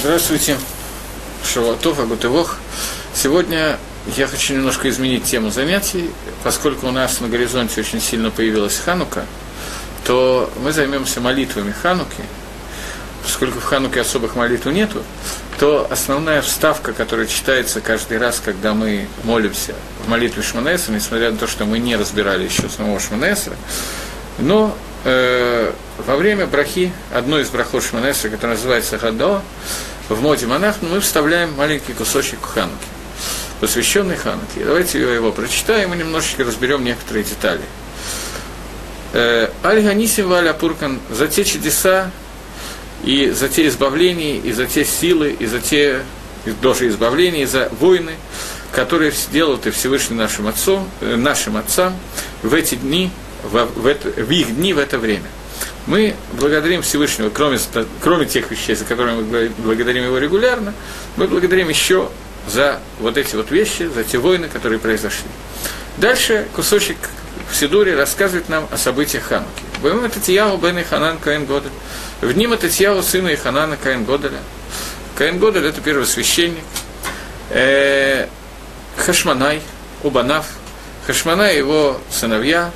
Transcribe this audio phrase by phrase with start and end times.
[0.00, 0.56] Здравствуйте,
[1.44, 2.58] Шаватов, Агутывох.
[3.12, 3.76] Сегодня
[4.16, 6.08] я хочу немножко изменить тему занятий,
[6.44, 9.24] поскольку у нас на горизонте очень сильно появилась Ханука,
[10.06, 12.22] то мы займемся молитвами Хануки.
[13.24, 15.02] Поскольку в Хануке особых молитв нету,
[15.58, 19.74] то основная вставка, которая читается каждый раз, когда мы молимся
[20.04, 23.50] в молитве Шманеса, несмотря на то, что мы не разбирали еще самого Шманеса,
[24.38, 25.72] но э,
[26.06, 29.42] во время брахи, одной из брахот Шманеса, которая называется Гадо,
[30.08, 32.86] в моде монах, мы вставляем маленький кусочек Хануки,
[33.60, 34.64] посвященный Хануке.
[34.64, 37.62] Давайте его прочитаем и немножечко разберем некоторые детали.
[39.12, 42.10] Э, Аль-Ганисим Валя Пуркан за те чудеса
[43.04, 46.02] и за те избавления, и за те силы, и за те
[46.62, 48.12] даже избавления, и за войны,
[48.72, 51.96] которые сделал ты Всевышний нашим отцом, э, нашим отцам
[52.42, 53.10] в эти дни,
[53.42, 55.28] в, в, это, в их дни, в это время.
[55.88, 57.58] Мы благодарим Всевышнего, кроме,
[58.02, 60.74] кроме тех вещей, за которые мы благодарим его регулярно,
[61.16, 62.10] мы благодарим еще
[62.46, 65.24] за вот эти вот вещи, за те войны, которые произошли.
[65.96, 66.98] Дальше кусочек
[67.50, 69.62] в Сидуре рассказывает нам о событиях Хануки.
[69.82, 71.70] Бэм это Тияу бен Ханан Каин Годель.
[72.20, 74.40] В ним это Тияу сына Иханана Каин Годеля.
[75.16, 76.64] Каин Годель это первый священник.
[77.48, 78.26] Э,
[78.98, 79.62] Хашманай,
[80.02, 80.44] Убанав.
[81.06, 82.72] Хашманай его сыновья,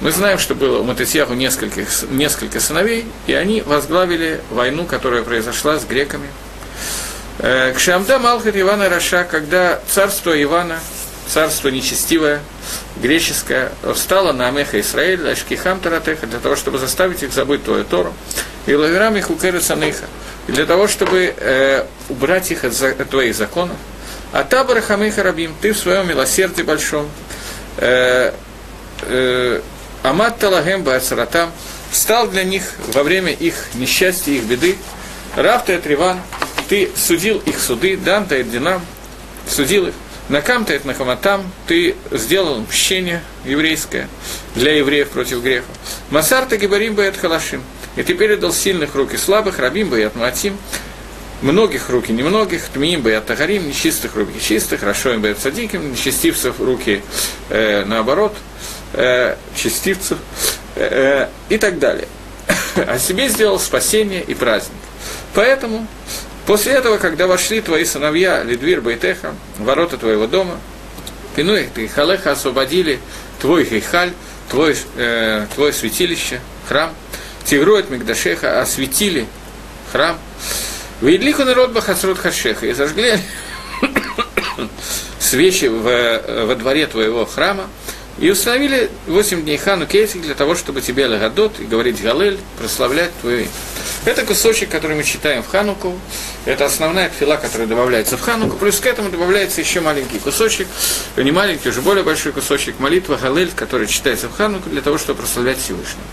[0.00, 5.78] мы знаем, что было у Мататьяху несколько, несколько сыновей, и они возглавили войну, которая произошла
[5.78, 6.28] с греками.
[7.40, 10.78] Э, Кшамда Малхат Ивана Раша, когда царство Ивана,
[11.26, 12.40] царство нечестивое,
[13.02, 18.12] греческое, встало на Амеха Исраиль, Ашкихам Таратеха, для того, чтобы заставить их забыть твою Тору,
[18.66, 23.76] и Лавирам их и для того, чтобы э, убрать их от, от твоих законов.
[24.32, 27.08] А Табара Хамиха Рабим, ты в своем милосердии большом,
[27.78, 28.32] э,
[29.02, 29.60] э,
[30.02, 31.50] Амат Талагем Баацаратам
[31.92, 34.76] стал для них во время их несчастья, их беды.
[35.36, 36.20] Рафта и Триван,
[36.68, 38.80] ты судил их суды, Данта и Динам,
[39.48, 39.94] судил их.
[40.28, 44.08] Накамта и Нахаматам, ты сделал мщение еврейское
[44.54, 45.74] для евреев против грехов.
[46.10, 47.62] Масарта Гибарим Баят Халашим,
[47.96, 50.58] и ты передал сильных рук и слабых, Рабим Баят Матим,
[51.40, 57.02] многих руки немногих, Тмиим Баят Тагарим, нечистых руки чистых, Рашоим Баят Садиким, нечестивцев руки
[57.48, 58.36] э, наоборот–
[58.92, 60.18] э, частицу
[60.76, 62.08] э, и так далее.
[62.86, 64.78] О себе сделал спасение и праздник.
[65.34, 65.86] Поэтому
[66.46, 70.58] после этого, когда вошли твои сыновья Лидвир Байтеха, ворота твоего дома,
[71.36, 72.98] Пинуй, ты Халеха освободили
[73.40, 74.12] твой Хейхаль,
[74.50, 76.92] твой, э, твое святилище, храм,
[77.44, 79.26] Тигрует Мигдашеха осветили
[79.92, 80.18] храм,
[81.00, 83.18] Ведлиху народ Бахасрут Хашеха и зажгли
[85.20, 87.68] свечи в, во дворе твоего храма,
[88.18, 93.10] и установили 8 дней хану кейсик для того, чтобы тебе лагадот и говорить галель, прославлять
[93.20, 93.50] твое имя.
[94.04, 95.98] Это кусочек, который мы читаем в Хануку.
[96.44, 98.56] Это основная фила, которая добавляется в Хануку.
[98.56, 100.66] Плюс к этому добавляется еще маленький кусочек,
[101.16, 105.20] не маленький, уже более большой кусочек молитва Галель, который читается в Хануку для того, чтобы
[105.20, 106.04] прославлять Всевышнего.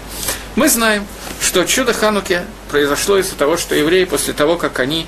[0.56, 1.06] Мы знаем,
[1.42, 5.06] что чудо Хануки произошло из-за того, что евреи после того, как они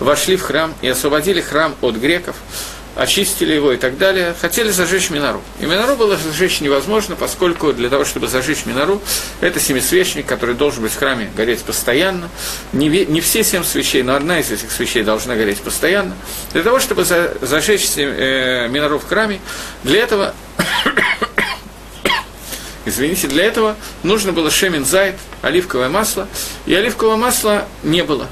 [0.00, 2.36] вошли в храм и освободили храм от греков,
[2.98, 5.40] очистили его и так далее, хотели зажечь Минору.
[5.60, 9.00] И Минору было зажечь невозможно, поскольку для того, чтобы зажечь Минору,
[9.40, 12.28] это семисвечник, который должен быть в храме гореть постоянно.
[12.72, 16.16] Не, не все семь свечей, но одна из этих свечей должна гореть постоянно.
[16.52, 19.38] Для того, чтобы за, зажечь э, Минору в храме,
[19.84, 20.34] для этого
[22.84, 26.26] Извините, для этого нужно было шемин зайд, оливковое масло,
[26.66, 28.26] и оливкового масла не было.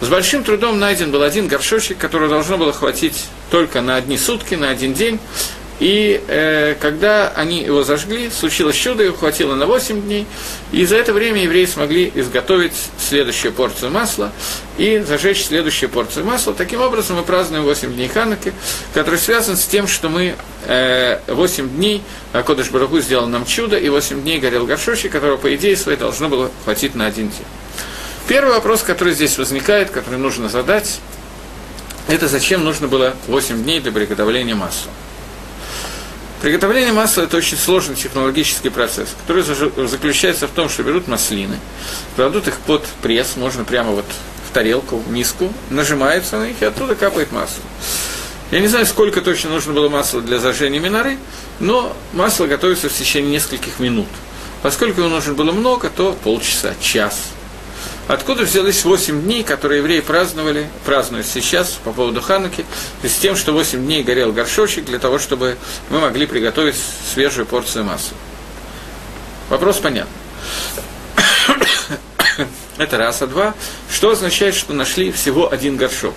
[0.00, 4.54] С большим трудом найден был один горшочек, который должно было хватить только на одни сутки,
[4.54, 5.18] на один день.
[5.80, 10.26] И э, когда они его зажгли, случилось чудо, его хватило на 8 дней,
[10.72, 14.30] и за это время евреи смогли изготовить следующую порцию масла
[14.76, 16.52] и зажечь следующую порцию масла.
[16.52, 18.52] Таким образом, мы празднуем 8 дней Хануки,
[18.92, 20.34] который связан с тем, что мы
[20.66, 22.02] э, 8 дней,
[22.34, 26.28] Акодыш Бараху сделал нам чудо, и 8 дней горел горшочек, которого, по идее своей, должно
[26.28, 27.46] было хватить на один день.
[28.28, 31.00] Первый вопрос, который здесь возникает, который нужно задать,
[32.10, 34.90] это зачем нужно было 8 дней для приготовления масла.
[36.42, 39.44] Приготовление масла– это очень сложный технологический процесс, который
[39.86, 41.56] заключается в том, что берут маслины,
[42.16, 44.06] кладут их под пресс, можно прямо вот
[44.48, 47.62] в тарелку, в миску, нажимаются на них, и оттуда капает масло.
[48.50, 51.18] Я не знаю, сколько точно нужно было масла для зажжения миноры,
[51.60, 54.08] но масло готовится в течение нескольких минут.
[54.62, 57.28] Поскольку его нужно было много, то полчаса, час–
[58.10, 62.66] Откуда взялись 8 дней, которые евреи праздновали, празднуют сейчас по поводу Хануки,
[63.04, 65.56] с тем, что 8 дней горел горшочек для того, чтобы
[65.90, 66.74] мы могли приготовить
[67.14, 68.16] свежую порцию масла.
[69.48, 70.08] Вопрос понятен.
[72.78, 73.54] Это раз, а два,
[73.88, 76.16] что означает, что нашли всего один горшок.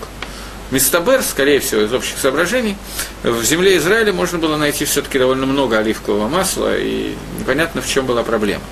[0.71, 2.75] Мистабер, скорее всего, из общих соображений,
[3.21, 8.07] в земле Израиля можно было найти все-таки довольно много оливкового масла, и непонятно, в чем
[8.07, 8.63] была проблема.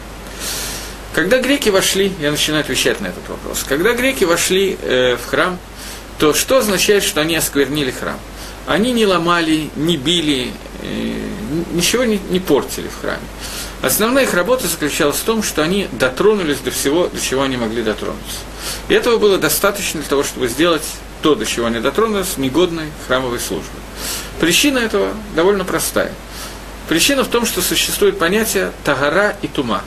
[1.14, 5.60] Когда греки вошли, я начинаю отвечать на этот вопрос, когда греки вошли э, в храм,
[6.20, 8.18] то что означает, что они осквернили храм?
[8.66, 11.14] Они не ломали, не били, э,
[11.74, 13.24] ничего не, не портили в храме.
[13.82, 17.82] Основная их работа заключалась в том, что они дотронулись до всего, до чего они могли
[17.82, 18.40] дотронуться.
[18.88, 20.84] И этого было достаточно для того, чтобы сделать
[21.22, 23.66] то, до чего они дотронулись, негодной храмовой службы.
[24.40, 26.14] Причина этого довольно простая.
[26.88, 29.82] Причина в том, что существует понятие тагара и тума.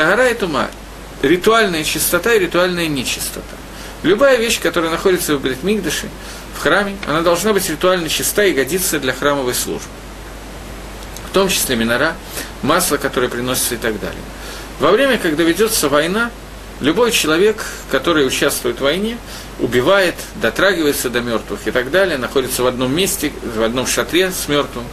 [0.00, 0.70] Тагара и тума–
[1.22, 3.54] ритуальная чистота и ритуальная нечистота.
[4.02, 6.08] Любая вещь, которая находится в Бритмигдаше,
[6.56, 9.90] в храме, она должна быть ритуально чиста и годиться для храмовой службы.
[11.28, 12.16] В том числе минора,
[12.62, 14.22] масло, которое приносится и так далее.
[14.78, 16.30] Во время, когда ведется война,
[16.80, 19.18] любой человек, который участвует в войне,
[19.58, 24.48] убивает, дотрагивается до мертвых и так далее, находится в одном месте, в одном шатре с
[24.48, 24.84] мертвым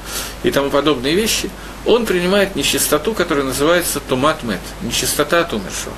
[0.44, 1.50] и тому подобные вещи,
[1.86, 5.94] он принимает нечистоту, которая называется тумат мет, нечистота от умершего.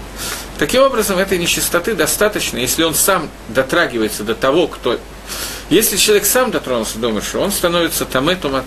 [0.59, 4.99] Таким образом, этой нечистоты достаточно, если он сам дотрагивается до того, кто...
[5.69, 8.65] Если человек сам дотронулся до умершего, он становится тамет тумат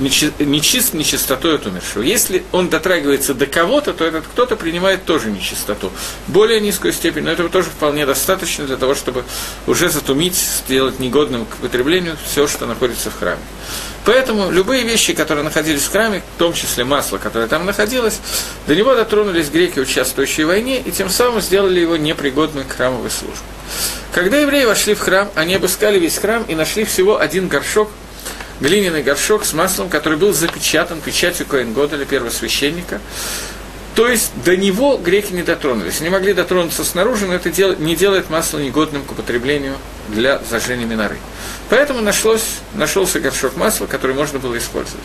[0.00, 2.02] мет нечист нечистотой от умершего.
[2.02, 5.92] Если он дотрагивается до кого-то, то этот кто-то принимает тоже нечистоту.
[6.26, 9.24] Более низкую степень, но этого тоже вполне достаточно для того, чтобы
[9.66, 13.42] уже затумить, сделать негодным к употреблению все, что находится в храме.
[14.04, 18.18] Поэтому любые вещи, которые находились в храме, в том числе масло, которое там находилось,
[18.66, 23.10] до него дотронулись греки, участвующие в войне, и тем самым сделали его непригодным к храмовой
[23.10, 23.44] службе.
[24.12, 27.90] Когда евреи вошли в храм, они обыскали весь храм и нашли всего один горшок
[28.60, 33.00] глиняный горшок с маслом, который был запечатан печатью Коэн Годеля, первосвященника.
[33.94, 36.00] То есть до него греки не дотронулись.
[36.00, 39.74] Не могли дотронуться снаружи, но это не делает масло негодным к употреблению
[40.08, 41.18] для зажжения миноры.
[41.68, 45.04] Поэтому нашлось, нашелся горшок масла, который можно было использовать.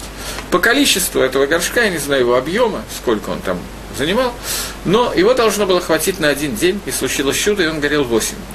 [0.52, 3.60] По количеству этого горшка, я не знаю его объема, сколько он там
[3.98, 4.34] занимал,
[4.84, 8.30] но его должно было хватить на один день, и случилось чудо, и он горел 8
[8.30, 8.55] дней.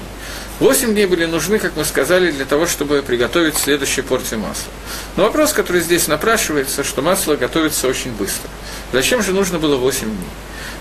[0.61, 4.71] Восемь дней были нужны, как мы сказали, для того, чтобы приготовить следующую порцию масла.
[5.17, 8.51] Но вопрос, который здесь напрашивается, что масло готовится очень быстро.
[8.93, 10.29] Зачем же нужно было восемь дней?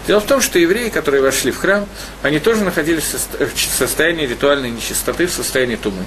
[0.06, 1.88] Дело в том, что евреи, которые вошли в храм,
[2.24, 3.06] они тоже находились
[3.40, 6.04] в состоянии ритуальной нечистоты, в состоянии тумы.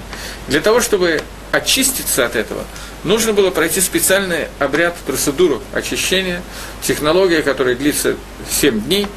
[0.48, 2.64] Для того, чтобы очиститься от этого,
[3.04, 6.42] нужно было пройти специальный обряд, процедуру очищения,
[6.82, 8.16] технология, которая длится
[8.50, 9.06] 7 дней–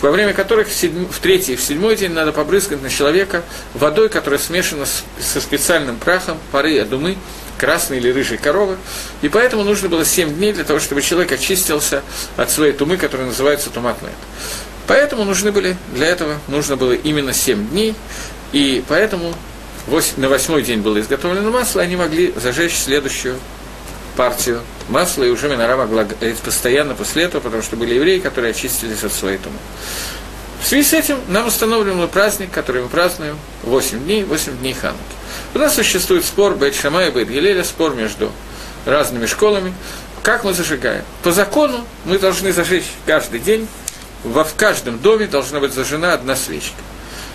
[0.00, 3.42] во время которых в, седьм, в третий и в седьмой день надо побрызгать на человека
[3.74, 7.16] водой, которая смешана с, со специальным прахом пары адумы,
[7.58, 8.76] красной или рыжей коровы.
[9.22, 12.02] И поэтому нужно было семь дней для того, чтобы человек очистился
[12.36, 14.12] от своей тумы, которая называется туматмет.
[14.86, 17.94] Поэтому нужны были, для этого нужно было именно семь дней,
[18.52, 19.34] и поэтому
[20.16, 23.38] на восьмой день было изготовлено масло, и они могли зажечь следующую
[24.16, 28.52] партию масла, и уже Минора могла гореть постоянно после этого, потому что были евреи, которые
[28.52, 29.56] очистились от своей тумы.
[30.62, 35.02] В связи с этим нам установлен праздник, который мы празднуем 8 дней, 8 дней Хануки.
[35.54, 38.32] У нас существует спор Бейт Шама и Бейт Гелеля, спор между
[38.86, 39.74] разными школами,
[40.22, 41.04] как мы зажигаем.
[41.22, 43.68] По закону мы должны зажечь каждый день,
[44.22, 46.76] во, в каждом доме должна быть зажжена одна свечка.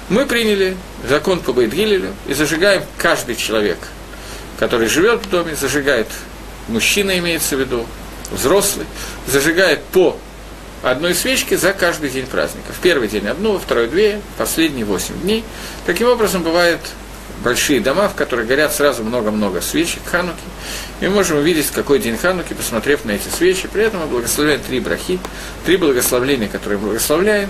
[0.09, 0.75] Мы приняли
[1.07, 3.77] закон по Бейт Гилелю и зажигаем каждый человек,
[4.57, 6.07] который живет в доме, зажигает
[6.69, 7.85] мужчина имеется в виду,
[8.31, 8.85] взрослый,
[9.27, 10.17] зажигает по
[10.83, 12.71] одной свечке за каждый день праздника.
[12.71, 15.43] В первый день одну, во второй две, последние восемь дней.
[15.85, 16.79] Таким образом, бывают
[17.43, 20.37] большие дома, в которых горят сразу много-много свечек Хануки.
[21.01, 23.67] И мы можем увидеть, какой день Хануки, посмотрев на эти свечи.
[23.67, 25.19] При этом мы благословляем три брахи,
[25.65, 27.49] три благословления, которые благословляем.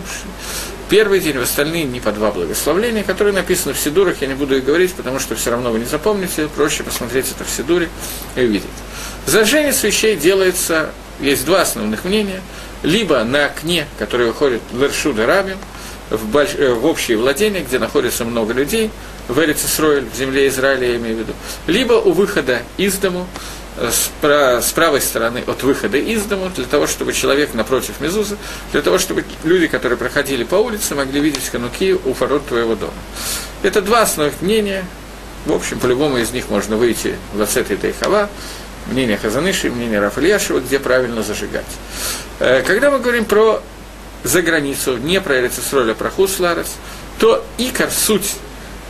[0.89, 4.57] Первый день, в остальные не по два благословления, которые написаны в Сидурах, я не буду
[4.57, 7.89] их говорить, потому что все равно вы не запомните, проще посмотреть это в Сидуре
[8.35, 8.69] и увидеть.
[9.29, 12.41] Зажжение свечей делается, есть два основных мнения,
[12.81, 15.53] либо на окне, которое выходит в Эршуда Раби,
[16.09, 16.55] в, больш...
[16.55, 18.89] Э, в общее владение, где находится много людей,
[19.27, 21.33] в Эрицесройль, в земле Израиля, я имею в виду,
[21.67, 23.27] либо у выхода из дому,
[23.77, 28.36] э, с, правой стороны от выхода из дому, для того, чтобы человек напротив Мезуза,
[28.71, 32.93] для того, чтобы люди, которые проходили по улице, могли видеть хануки у ворот твоего дома.
[33.62, 34.86] Это два основных мнения.
[35.45, 38.27] В общем, по-любому из них можно выйти в Ацет и Тейхава,
[38.89, 41.65] мнение Хазаныши, мнение Рафальяшева, где правильно зажигать.
[42.39, 43.62] Э, когда мы говорим про
[44.24, 46.75] за границу, не про Эрицесроль, а про Хусларес,
[47.19, 48.36] то икор, суть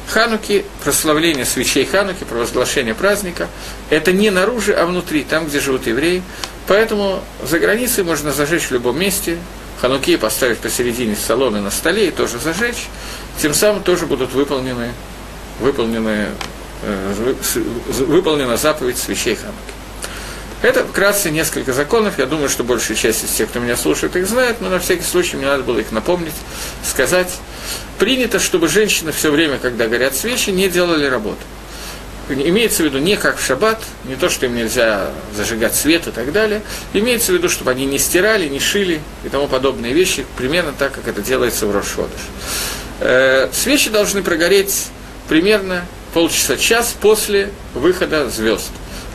[0.10, 3.48] Хануки, прославление свечей Хануки, провозглашение праздника,
[3.90, 6.24] это не наружу, а внутри, там, где живут евреи.
[6.68, 9.38] Поэтому за границей можно зажечь в любом месте,
[9.82, 12.88] Хануки поставить посередине соломы на столе и тоже зажечь.
[13.42, 14.92] тем самым тоже будут выполнены,
[15.60, 16.28] выполнены,
[16.84, 17.36] э,
[17.90, 19.79] выполнена заповедь свечей Хануки.
[20.62, 22.20] Это вкратце несколько законов.
[22.20, 25.04] Я думаю, что большая часть из тех, кто меня слушает, их знает, но на всякий
[25.04, 26.34] случай мне надо было их напомнить,
[26.84, 27.32] сказать.
[27.98, 31.40] Принято, чтобы женщины все время, когда горят свечи, не делали работу.
[32.30, 36.12] Имеется в виду не как в шаббат, не то, что им нельзя зажигать свет и
[36.12, 36.62] так далее.
[36.94, 40.92] Имеется в виду, чтобы они не стирали, не шили и тому подобные вещи, примерно так,
[40.92, 42.20] как это делается в Рошходыш.
[43.00, 44.88] Э, свечи должны прогореть
[45.28, 48.70] примерно полчаса-час после выхода звезд.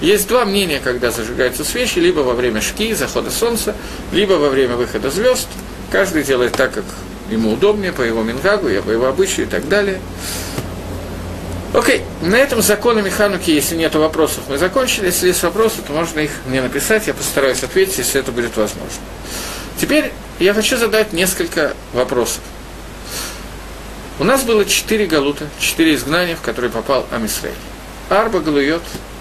[0.04, 3.74] Есть два мнения, когда зажигаются свечи, либо во время шки, захода солнца,
[4.12, 5.48] либо во время выхода звезд.
[5.90, 6.84] Каждый делает так, как
[7.30, 9.98] ему удобнее, по его мингагу, по его обычаю и так далее.
[11.72, 15.06] Окей, на этом законами Хануки, если нет вопросов, мы закончили.
[15.06, 19.00] Если есть вопросы, то можно их мне написать, я постараюсь ответить, если это будет возможно.
[19.80, 22.42] Теперь я хочу задать несколько вопросов.
[24.18, 27.54] У нас было четыре галута, четыре изгнания, в которые попал Амисрей.
[28.10, 28.40] Арба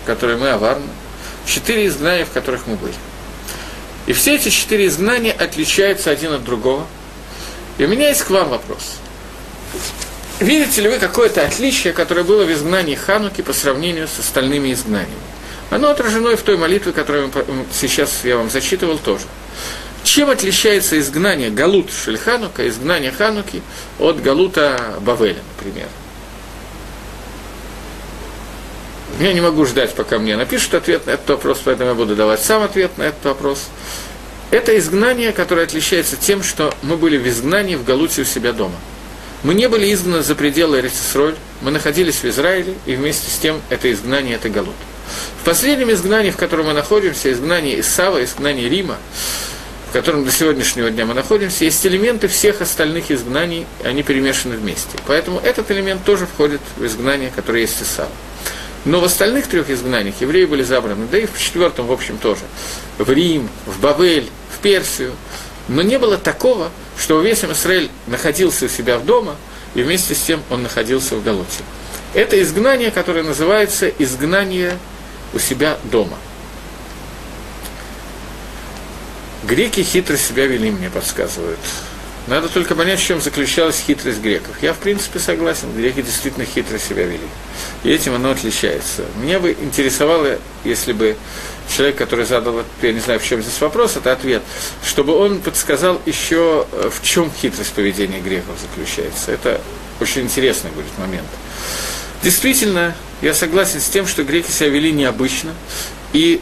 [0.05, 0.87] которые мы аварны,
[1.45, 2.93] четыре изгнания, в которых мы были.
[4.05, 6.85] И все эти четыре изгнания отличаются один от другого.
[7.77, 8.97] И у меня есть к вам вопрос.
[10.39, 15.13] Видите ли вы какое-то отличие, которое было в изгнании Хануки по сравнению с остальными изгнаниями?
[15.69, 17.31] Оно отражено и в той молитве, которую
[17.71, 19.23] сейчас я вам зачитывал тоже.
[20.03, 23.61] Чем отличается изгнание Галут Шельханука, изгнание Хануки
[23.99, 25.87] от Галута Бавеля, например?
[29.19, 32.41] Я не могу ждать, пока мне напишут ответ на этот вопрос, поэтому я буду давать
[32.41, 33.67] сам ответ на этот вопрос.
[34.49, 38.75] Это изгнание, которое отличается тем, что мы были в изгнании в Галуте у себя дома.
[39.43, 43.61] Мы не были изгнаны за пределы Эрицисроль, мы находились в Израиле, и вместе с тем
[43.69, 44.75] это изгнание, это Галут.
[45.41, 48.97] В последнем изгнании, в котором мы находимся, изгнание Исава, изгнание Рима,
[49.89, 54.97] в котором до сегодняшнего дня мы находимся, есть элементы всех остальных изгнаний, они перемешаны вместе.
[55.05, 58.09] Поэтому этот элемент тоже входит в изгнание, которое есть Исава.
[58.85, 62.41] Но в остальных трех изгнаниях евреи были забраны, да и в четвертом, в общем, тоже.
[62.97, 65.13] В Рим, в Бавель, в Персию.
[65.69, 69.35] Но не было такого, что весь Израиль находился у себя в дома,
[69.73, 71.63] и вместе с тем он находился в Галуте.
[72.13, 74.77] Это изгнание, которое называется изгнание
[75.33, 76.17] у себя дома.
[79.43, 81.59] Греки хитро себя вели, мне подсказывают.
[82.27, 84.55] Надо только понять, в чем заключалась хитрость греков.
[84.61, 87.27] Я, в принципе, согласен, греки действительно хитро себя вели.
[87.83, 89.03] И этим оно отличается.
[89.17, 91.17] Меня бы интересовало, если бы
[91.75, 94.41] человек, который задал, я не знаю, в чем здесь вопрос, это ответ,
[94.85, 99.31] чтобы он подсказал еще, э, в чем хитрость поведения греков заключается.
[99.31, 99.59] Это
[99.99, 101.27] очень интересный будет момент.
[102.21, 105.53] Действительно, я согласен с тем, что греки себя вели необычно,
[106.13, 106.41] и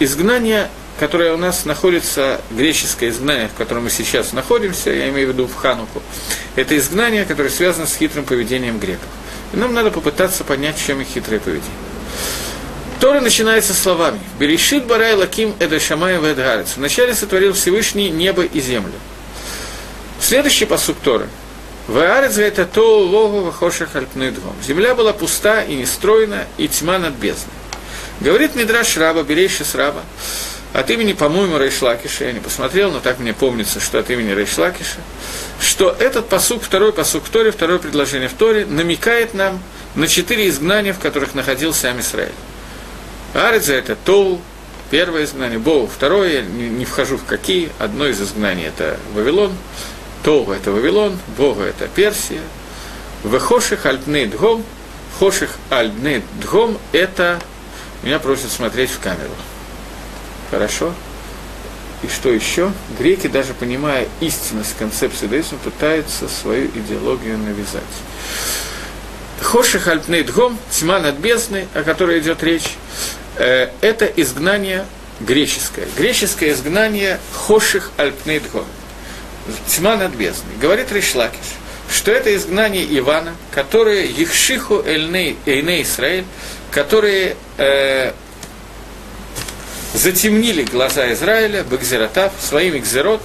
[0.00, 0.68] изгнание
[1.00, 5.46] которое у нас находится, греческое изгнание, в котором мы сейчас находимся, я имею в виду
[5.46, 6.02] в Хануку,
[6.56, 9.08] это изгнание, которое связано с хитрым поведением греков.
[9.54, 11.72] И нам надо попытаться понять, чем их хитрое поведение.
[13.00, 16.76] Тора начинается словами «Берешит барай лаким эдашамай ведгарец».
[16.76, 18.92] Вначале сотворил Всевышний небо и землю.
[20.20, 21.28] Следующий посуд Торы.
[21.88, 24.52] Ваарец это то логу вахошах альпнедгом.
[24.62, 27.54] Земля была пуста и нестроена, и тьма над бездной.
[28.20, 30.02] Говорит Мидраш Раба, берейший с Раба,
[30.72, 34.98] от имени, по-моему, Рейшлакиша, я не посмотрел, но так мне помнится, что от имени Рейшлакиша,
[35.60, 39.60] что этот посук, второй посук в Торе, второе предложение в Торе, намекает нам
[39.96, 42.32] на четыре изгнания, в которых находился Амисраэль.
[43.34, 44.40] Аридза– это Тоу,
[44.92, 49.52] первое изгнание, Боу– второе, я не, не вхожу в какие, одно из изгнаний– это Вавилон,
[50.22, 52.42] Тоу– это Вавилон, Бога– это Персия,
[53.24, 54.64] Вехоших Альпней Дгом,
[55.18, 57.40] Хоших Альпней Дгом– это,
[58.04, 59.34] меня просят смотреть в камеру–
[60.50, 60.92] Хорошо?
[62.02, 62.72] И что еще?
[62.98, 67.82] Греки, даже понимая истинность концепции иудаизма, пытаются свою идеологию навязать.
[69.40, 72.76] Хоших альпнейдгом, тьма над бездной, о которой идет речь,
[73.36, 74.86] э, это изгнание
[75.20, 75.86] греческое.
[75.96, 78.64] Греческое изгнание Хоших альпнейдгом.
[79.66, 80.56] Тьма над бездной.
[80.60, 81.38] Говорит Ришлакиш,
[81.90, 86.24] что это изгнание Ивана, которое Ехшиху Эльней Израиль,
[86.70, 88.12] которые э,
[89.94, 93.20] затемнили глаза Израиля, Бекзератав, своими гзерот,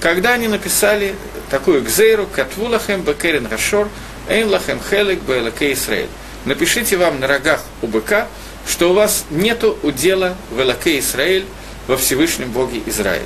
[0.00, 1.14] когда они написали
[1.50, 3.88] такую гзейру, Катвулахем Бекерин Рашор,
[4.28, 6.08] Эйнлахем Хелек Бейлаке Израиль.
[6.44, 8.26] Напишите вам на рогах у быка,
[8.66, 11.44] что у вас нету удела в Элаке Израиль
[11.86, 13.24] во Всевышнем Боге Израиля.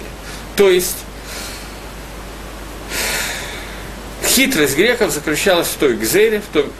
[0.57, 0.97] То есть,
[4.25, 6.73] хитрость греков заключалась в той гзере, в том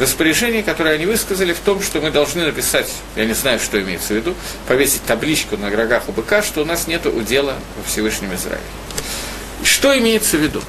[0.00, 4.14] распоряжение, которое они высказали в том, что мы должны написать, я не знаю, что имеется
[4.14, 4.34] в виду,
[4.66, 8.62] повесить табличку на рогах у быка, что у нас нет удела во Всевышнем Израиле.
[9.62, 10.62] Что имеется в виду?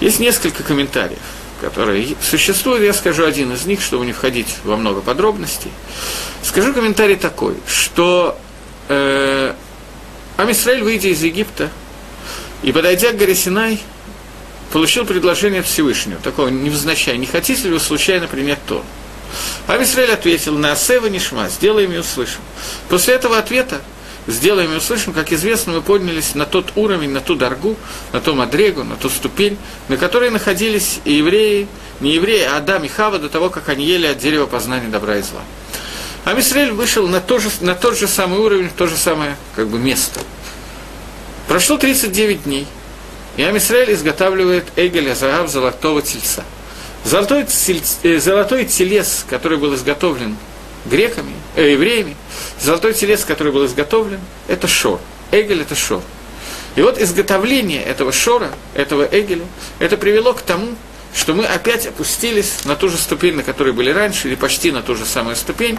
[0.00, 1.20] Есть несколько комментариев.
[1.60, 5.70] которые существуют, я скажу один из них, чтобы не входить во много подробностей.
[6.42, 8.36] Скажу комментарий такой, что
[8.88, 9.54] э,
[10.36, 11.70] Амисраэль, выйдя из Египта
[12.62, 13.80] и подойдя к горе Синай,
[14.74, 18.84] получил предложение от Всевышнего, такого невзначай, не хотите ли вы случайно принять то?
[19.68, 22.40] А Израиль ответил, на Асева Нишма, сделаем и услышим.
[22.88, 23.80] После этого ответа
[24.26, 27.76] сделаем и услышим, как известно, мы поднялись на тот уровень, на ту доргу,
[28.12, 31.68] на ту мадрегу, на ту ступень, на которой находились и евреи,
[32.00, 35.18] не евреи, а Адам и Хава до того, как они ели от дерева познания добра
[35.18, 35.42] и зла.
[36.24, 39.36] А Мисраэль вышел на, то же, на тот же самый уровень, в то же самое
[39.54, 40.18] как бы, место.
[41.46, 42.66] Прошло 39 дней,
[43.36, 46.44] и Амисраэль изготавливает Эгеля Загав золотого тельца.
[47.04, 47.44] Золотой,
[48.02, 50.36] э, золотой телес, который был изготовлен
[50.86, 52.16] греками, э, евреями,
[52.60, 55.00] золотой телес, который был изготовлен, это шор.
[55.30, 56.02] Эгель– это шор.
[56.76, 59.44] И вот изготовление этого шора, этого эгеля,
[59.78, 60.74] это привело к тому,
[61.14, 64.82] что мы опять опустились на ту же ступень, на которой были раньше, или почти на
[64.82, 65.78] ту же самую ступень,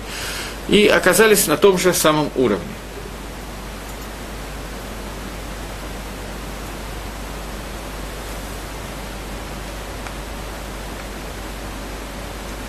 [0.70, 2.64] и оказались на том же самом уровне.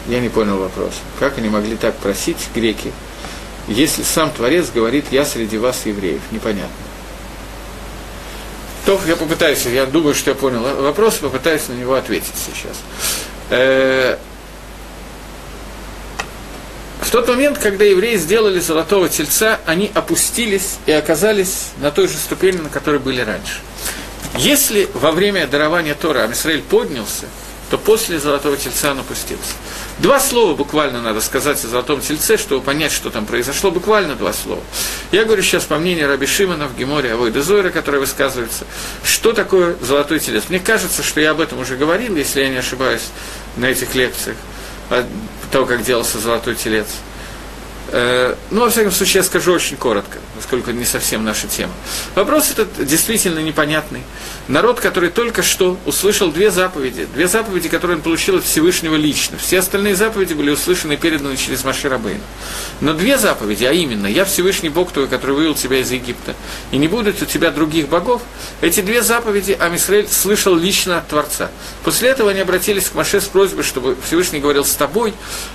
[0.09, 0.95] Я не понял вопрос.
[1.19, 2.93] Как они могли так просить, греки,
[3.69, 6.21] если сам Творец говорит, я среди вас евреев?
[6.31, 6.71] Непонятно.
[8.85, 12.77] То я попытаюсь, я думаю, что я понял вопрос, попытаюсь на него ответить сейчас.
[13.51, 14.17] Э,
[17.01, 22.15] в тот момент, когда евреи сделали золотого тельца, они опустились и оказались на той же
[22.15, 23.61] ступени, на которой были раньше.
[24.39, 27.27] Если во время дарования Тора Амисраэль поднялся,
[27.71, 29.55] то после золотого тельца он опустился.
[29.99, 33.71] Два слова буквально надо сказать о золотом тельце, чтобы понять, что там произошло.
[33.71, 34.61] Буквально два слова.
[35.11, 38.67] Я говорю сейчас по мнению Раби Шимона в Геморе Авойда Зойра, который высказывается,
[39.03, 40.45] что такое золотой телец.
[40.49, 43.09] Мне кажется, что я об этом уже говорил, если я не ошибаюсь,
[43.57, 44.37] на этих лекциях,
[44.91, 45.05] о
[45.51, 46.87] того, как делался золотой телец.
[47.99, 51.73] Э, ну, во всяком случае, я скажу очень коротко, поскольку не совсем наша тема.
[52.15, 54.03] Вопрос этот действительно непонятный.
[54.49, 59.39] Народ, который только что услышал две заповеди, две заповеди, которые он получил от Всевышнего лично.
[59.39, 62.21] Все остальные заповеди были услышаны и переданы через Маши Рабейна.
[62.83, 66.35] Но две заповеди, а именно, «Я Всевышний Бог твой, который вывел тебя из Египта,
[66.73, 68.21] и не будет у тебя других богов»,
[68.61, 71.51] эти две заповеди Амисраэль слышал лично от Творца.
[71.83, 75.15] После этого они обратились к Маше с просьбой, чтобы Всевышний говорил с тобой,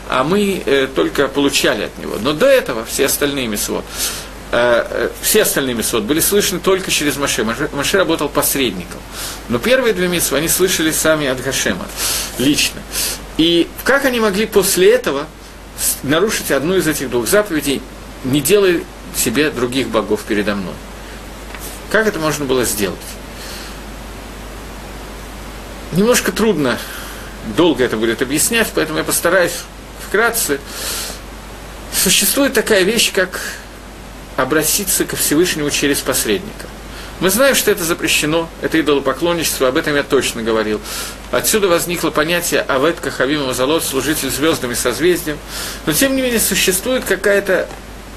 [0.09, 2.15] а мы э, только получали от него.
[2.19, 3.85] Но до этого все остальные мисвод,
[4.51, 7.43] э, э, все остальные мисвод были слышны только через Маше.
[7.43, 7.69] Маше.
[7.73, 8.99] Маше работал посредником.
[9.49, 11.85] Но первые две мисвы они слышали сами от Гашема,
[12.37, 12.81] лично.
[13.37, 15.27] И как они могли после этого
[16.03, 17.81] нарушить одну из этих двух заповедей,
[18.23, 18.81] не делая
[19.15, 20.73] себе других богов передо мной?
[21.91, 22.99] Как это можно было сделать?
[25.91, 26.77] Немножко трудно,
[27.57, 29.59] долго это будет объяснять, поэтому я постараюсь
[30.07, 30.59] вкратце
[32.01, 33.39] Существует такая вещь, как
[34.35, 36.65] обратиться ко Всевышнему через посредника.
[37.19, 40.81] Мы знаем, что это запрещено, это идолопоклонничество, об этом я точно говорил.
[41.29, 45.37] Отсюда возникло понятие «Авет Кахавим Залот», служитель звездами созвездием.
[45.85, 47.69] Но, тем не менее, существует какая-то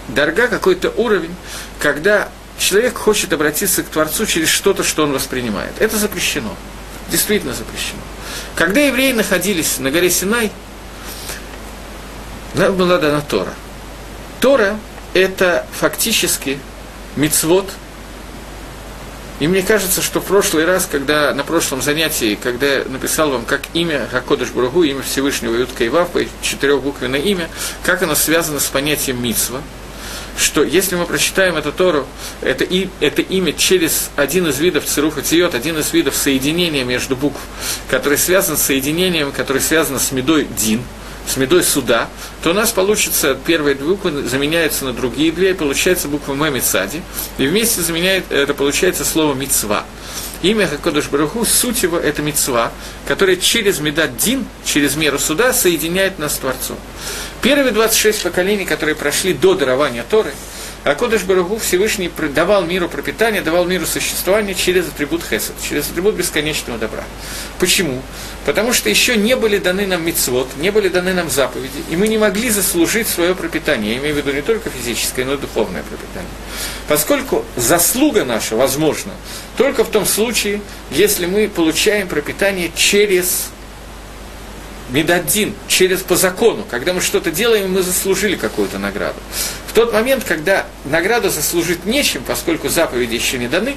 [0.09, 1.37] дорога, какой-то уровень,
[1.79, 5.73] когда человек хочет обратиться к Творцу через что-то, что он воспринимает.
[5.79, 6.57] Это запрещено.
[7.11, 8.01] Действительно запрещено.
[8.55, 10.51] Когда евреи находились на горе Синай,
[12.55, 13.53] нам была дана Тора–
[14.45, 14.79] Тора–
[15.15, 16.59] это фактически
[17.17, 17.65] мицвод.
[19.41, 23.47] И мне кажется, что в прошлый раз, когда на прошлом занятии, когда я написал вам,
[23.47, 27.49] как имя Хакодыш Бургу, имя Всевышнего Ютка и Вавпа, четырехбуквенное имя,
[27.85, 29.63] как оно связано с понятием мицва,
[30.37, 32.07] что если мы прочитаем эту Тору,
[32.43, 37.17] это, и, это имя через один из видов цируха тиот, один из видов соединения между
[37.17, 37.41] букв,
[37.89, 40.83] который связан с соединением, который связан с медой дин–
[41.27, 42.09] с медой суда,
[42.43, 46.55] то у нас получится, первые две буквы заменяются на другие две, и получается буква М
[46.55, 47.03] Мицади,
[47.39, 49.85] и вместе заменяет, это получается слово Мицва.
[50.43, 52.71] Имя Хакодыш Баруху, суть его– это Мицва,
[53.09, 56.77] которая через Медат Дин, через меру суда, соединяет нас с Творцом.
[57.41, 60.35] Первые 26 поколений, которые прошли до дарования Торы,
[60.85, 66.15] а Кодыш Барагу Всевышний давал миру пропитание, давал миру существование через атрибут Хесед, через атрибут
[66.15, 67.05] бесконечного добра.
[67.59, 68.03] Почему?
[68.45, 72.07] Потому что еще не были даны нам мицвод, не были даны нам заповеди, и мы
[72.07, 73.95] не могли заслужить свое пропитание.
[73.95, 76.31] Я имею в виду не только физическое, но и духовное пропитание.
[76.87, 79.13] Поскольку заслуга наша возможна
[79.57, 83.47] только в том случае, если мы получаем пропитание через
[84.91, 89.19] медадин, через по закону, когда мы что-то делаем, мы заслужили какую-то награду.
[89.75, 93.77] Тот момент, когда награду заслужить нечем, поскольку заповеди еще не даны,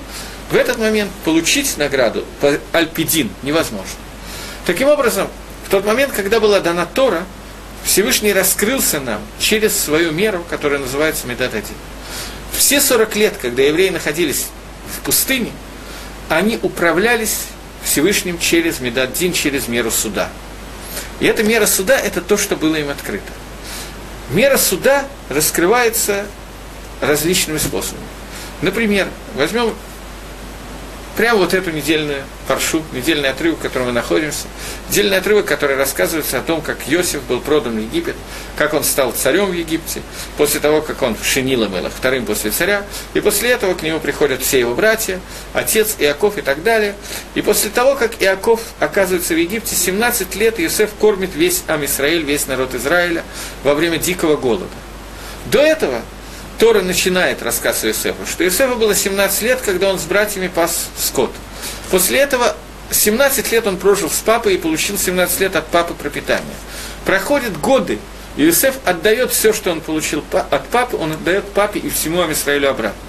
[0.52, 3.96] в этот момент получить награду по альпидин невозможно.
[4.66, 5.28] Таким образом,
[5.68, 7.26] В тот момент, когда была дана Тора,
[7.84, 11.76] Всевышний раскрылся нам через свою меру, которая называется Медат один.
[12.58, 14.46] Все 40 лет, когда евреи находились
[14.96, 15.52] в пустыне,
[16.30, 17.48] они управлялись
[17.84, 20.30] Всевышним через Медаддин, через меру суда.
[21.20, 23.34] И эта мера суда– это то, что было им открыто.
[24.30, 26.26] Мера суда раскрывается
[27.02, 28.06] различными способами.
[28.62, 29.74] Например, возьмем
[31.18, 34.46] прямо вот эту недельную паршу, недельный отрывок, в котором мы находимся,
[34.90, 38.16] недельный отрывок, который рассказывается о том, как Иосиф был продан в Египет,
[38.56, 40.02] как он стал царем в Египте,
[40.38, 44.42] после того, как он Шинила был вторым после царя, и после этого к нему приходят
[44.42, 45.20] все его братья,
[45.54, 46.96] отец Иаков и так далее,
[47.34, 52.24] и после того, как Иаков оказывается в Египте, 17 лет Иосиф кормит весь Ам Исраиль,
[52.24, 53.24] весь народ Израиля
[53.64, 54.68] во время дикого голода.
[55.48, 56.02] До этого
[56.60, 61.32] Тора начинает рассказ Иосифа, что Иосифу было 17 лет, когда он с братьями пас скот.
[61.92, 62.56] После этого
[62.92, 66.56] 17 лет он прожил с папой и получил 17 лет от папы пропитания.
[67.06, 68.00] Проходят годы,
[68.38, 72.70] и Иосиф отдает все, что он получил от папы, он отдает папе и всему Амисраилю
[72.70, 73.00] обратно.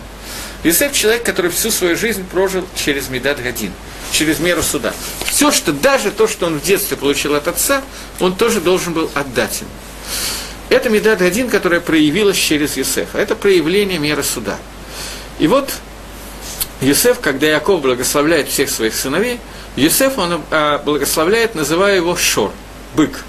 [0.64, 3.72] Иосиф человек, который всю свою жизнь прожил через Медад Гадин,
[4.10, 4.92] через меру суда.
[5.24, 7.82] Все, что даже то, что он в детстве получил от отца,
[8.20, 9.70] он тоже должен был отдать ему.
[10.68, 13.18] Это Медад один, которая проявилась через Юсефа.
[13.18, 14.58] Это проявление меры суда.
[15.38, 15.72] И вот
[16.80, 19.40] Юсеф, когда Яков благословляет всех своих сыновей,
[19.76, 22.52] Юсеф он а, благословляет, называя его Шор,
[22.94, 23.24] бык.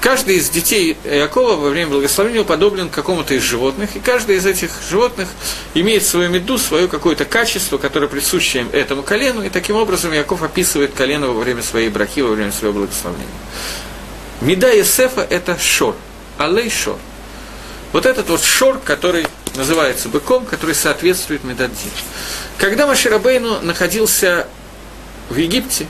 [0.00, 4.70] Каждый из детей Якова во время благословения уподоблен какому-то из животных, и каждый из этих
[4.88, 5.28] животных
[5.74, 10.94] имеет свою меду, свое какое-то качество, которое присуще этому колену, и таким образом Яков описывает
[10.94, 13.26] колено во время своей брахи, во время своего благословения.
[14.40, 15.94] Меда Есефа– это шор–
[16.40, 16.98] алей шор.
[17.92, 19.26] Вот этот вот шор, который
[19.56, 21.90] называется быком, который соответствует Медаддин.
[22.56, 24.46] Когда Маширабейну находился
[25.28, 25.86] в Египте,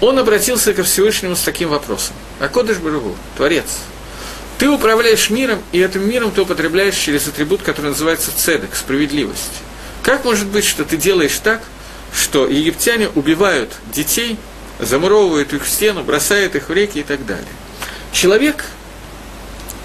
[0.00, 2.14] он обратился ко Всевышнему с таким вопросом.
[2.40, 3.66] Акодыш Барагу, Творец,
[4.58, 9.52] ты управляешь миром, и этим миром ты употребляешь через атрибут, который называется цедек, справедливость.
[10.02, 11.60] Как может быть, что ты делаешь так,
[12.14, 14.38] что египтяне убивают детей,
[14.78, 17.46] замуровывают их в стену, бросают их в реки и так далее?
[18.12, 18.64] Человек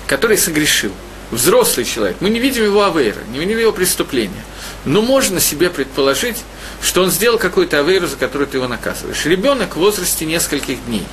[0.09, 0.91] который согрешил,
[1.29, 4.43] взрослый человек, мы не видим его авейра, не видим его преступления,
[4.83, 6.37] но можно себе предположить,
[6.81, 9.23] что он сделал какую-то авейру, за которую ты его наказываешь.
[9.25, 11.05] Ребенок в возрасте нескольких дней,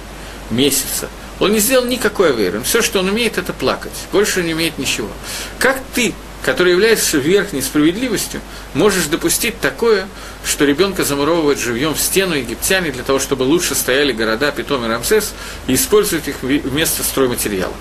[0.51, 4.79] месяца, он не сделал никакой авейры, все, что он умеет, это плакать, больше не умеет
[4.79, 5.11] ничего.
[5.59, 8.41] Как ты, который является верхней справедливостью,
[8.73, 10.09] можешь допустить такое,
[10.43, 14.89] что ребенка замуровывают живьем в стену египтяне для того, чтобы лучше стояли города Питом и
[14.89, 15.35] Рамсес
[15.67, 17.77] и использовать их вместо стройматериалов.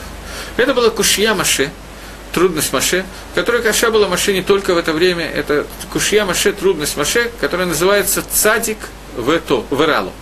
[0.58, 1.72] Это была кушья Маше,
[2.34, 6.96] трудность Маше, которая каша была Маше не только в это время, это кушья Маше, трудность
[6.96, 8.78] Маше, которая называется цадик
[9.18, 10.13] в, то, в Иралу,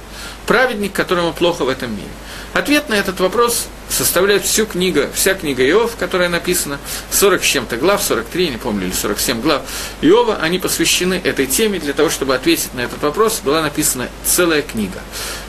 [0.48, 2.10] праведник, которому плохо в этом мире.
[2.54, 6.80] Ответ на этот вопрос составляет всю книга, вся книга Иов, которая написана,
[7.12, 9.62] 40 с чем-то глав, 43, не помню, или 47 глав
[10.02, 14.62] Иова, они посвящены этой теме, для того, чтобы ответить на этот вопрос, была написана целая
[14.62, 15.00] книга.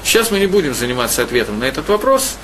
[0.03, 2.37] Сейчас мы не будем заниматься ответом на этот вопрос,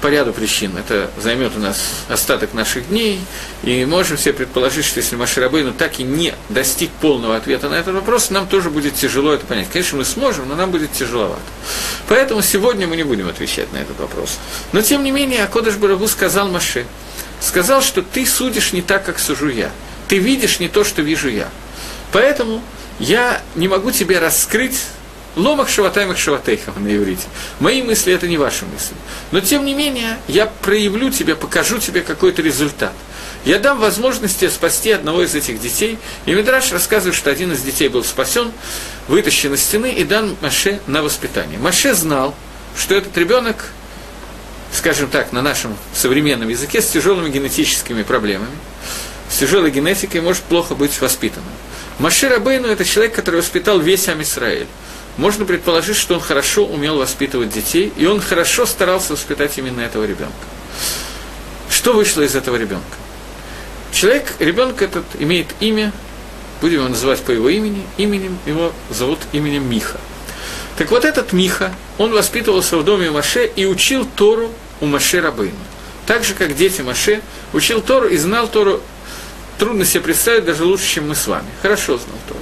[0.00, 0.76] по ряду причин.
[0.76, 3.20] Это займет у нас остаток наших дней,
[3.62, 7.94] и можем все предположить, что если Маширабейну так и не достиг полного ответа на этот
[7.94, 9.68] вопрос, нам тоже будет тяжело это понять.
[9.72, 11.40] Конечно, мы сможем, но нам будет тяжеловато.
[12.08, 14.38] Поэтому сегодня мы не будем отвечать на этот вопрос.
[14.72, 16.86] Но, тем не менее, Акодыш Барагу сказал Маше,
[17.40, 19.70] сказал, что ты судишь не так, как сужу я.
[20.08, 21.48] Ты видишь не то, что вижу я.
[22.12, 22.62] Поэтому
[22.98, 24.80] я не могу тебе раскрыть
[25.38, 27.22] Ломах шаватаймах шаватейхам на иврите.
[27.60, 28.96] Мои мысли– это не ваши мысли.
[29.30, 32.92] Но, тем не менее, я проявлю тебе, покажу тебе какой-то результат.
[33.44, 35.96] Я дам возможность тебе спасти одного из этих детей.
[36.26, 38.50] И Мидраш рассказывает, что один из детей был спасен,
[39.06, 41.58] вытащен из стены и дан Маше на воспитание.
[41.60, 42.34] Маше знал,
[42.76, 43.66] что этот ребенок,
[44.72, 48.50] скажем так, на нашем современном языке, с тяжелыми генетическими проблемами,
[49.30, 51.52] с тяжелой генетикой может плохо быть воспитанным.
[52.00, 54.66] Маше Рабейну– это человек, который воспитал весь Амисраэль
[55.18, 60.04] можно предположить, что он хорошо умел воспитывать детей, и он хорошо старался воспитать именно этого
[60.04, 60.32] ребенка.
[61.68, 62.86] Что вышло из этого ребенка?
[63.92, 65.92] Человек, ребенок этот имеет имя,
[66.60, 69.98] будем его называть по его имени, именем его зовут именем Миха.
[70.76, 75.50] Так вот этот Миха, он воспитывался в доме Маше и учил Тору у Маше Рабыну.
[76.06, 78.80] Так же, как дети Маше, учил Тору и знал Тору,
[79.58, 81.48] трудно себе представить, даже лучше, чем мы с вами.
[81.60, 82.40] Хорошо знал Тору.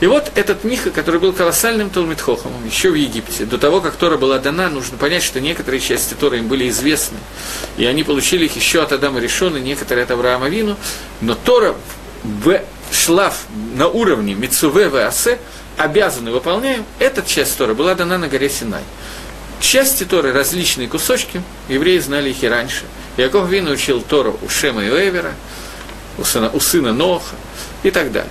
[0.00, 4.16] И вот этот Миха, который был колоссальным Талмитхохомом еще в Египте, до того, как Тора
[4.16, 7.18] была дана, нужно понять, что некоторые части Торы им были известны,
[7.76, 10.76] и они получили их еще от Адама Решона, некоторые от Авраама Вину,
[11.20, 11.74] но Тора
[12.22, 12.60] в
[12.92, 15.38] шлав на уровне Мицуве Асе
[15.76, 18.82] обязаны выполняем, эта часть Тора была дана на горе Синай.
[19.60, 22.84] части Торы, различные кусочки, евреи знали их и раньше.
[23.16, 25.34] Яков Вин учил Тору у Шема и Эвера,
[26.18, 27.34] у сына, у сына Ноха
[27.82, 28.30] и так далее.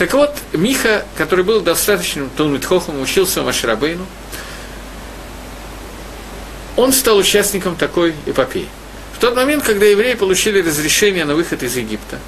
[0.00, 4.06] Так вот, Миха, который был достаточным Талмитхохом, учился у Маширабейну,
[6.74, 8.66] он стал участником такой эпопеи.
[9.14, 12.18] В тот момент, когда евреи получили разрешение на выход из Египта,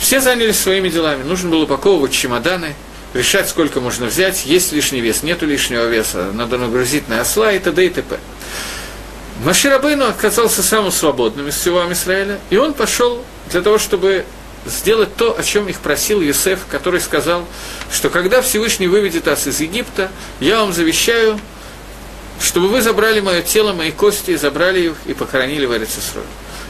[0.00, 1.22] все занялись своими делами.
[1.22, 2.74] Нужно было упаковывать чемоданы,
[3.14, 7.60] решать, сколько можно взять, есть лишний вес, нету лишнего веса, надо нагрузить на осла и
[7.60, 7.86] т.д.
[7.86, 8.18] и т.п.
[9.44, 14.24] Маширабейну оказался самым свободным из всего Израиля, и он пошел для того, чтобы
[14.66, 17.46] сделать то, о чем их просил Юсеф, который сказал,
[17.92, 21.40] что когда Всевышний выведет нас из Египта, я вам завещаю,
[22.40, 26.24] чтобы вы забрали мое тело, мои кости, забрали их и похоронили в Эрицесрой.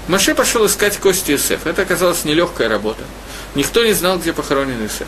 [0.08, 1.70] Маше пошел искать кости Юсефа.
[1.70, 3.02] Это оказалась нелегкая работа.
[3.54, 5.06] Никто не знал, где похоронен Юсеф.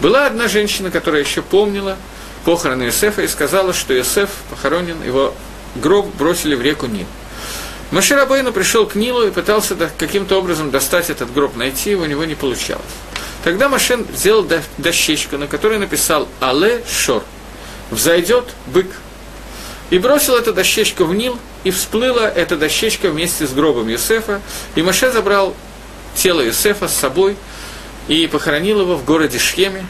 [0.00, 1.96] Была одна женщина, которая еще помнила
[2.44, 5.34] похороны Юсефа и сказала, что Юсеф похоронен, его
[5.76, 7.06] гроб бросили в реку Нил.
[7.90, 12.24] Маширабейну пришел к Нилу и пытался каким-то образом достать этот гроб, найти его, у него
[12.24, 12.84] не получалось.
[13.42, 14.46] Тогда Машин сделал
[14.78, 17.24] дощечку, на которой написал «Але Шор»–
[17.90, 18.86] «Взойдет бык».
[19.90, 24.40] И бросил эту дощечку в Нил, и всплыла эта дощечка вместе с гробом Юсефа,
[24.76, 25.56] и Маше забрал
[26.14, 27.36] тело Юсефа с собой
[28.06, 29.84] и похоронил его в городе Шхеме,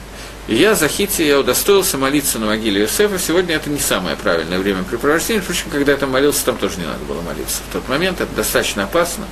[0.48, 3.18] и я, Захити, я удостоился молиться на могиле Иосифа.
[3.18, 5.42] Сегодня это не самое правильное времяпрепровождение.
[5.42, 7.58] Впрочем, когда я там молился, там тоже не надо было молиться.
[7.68, 9.24] В тот момент это достаточно опасно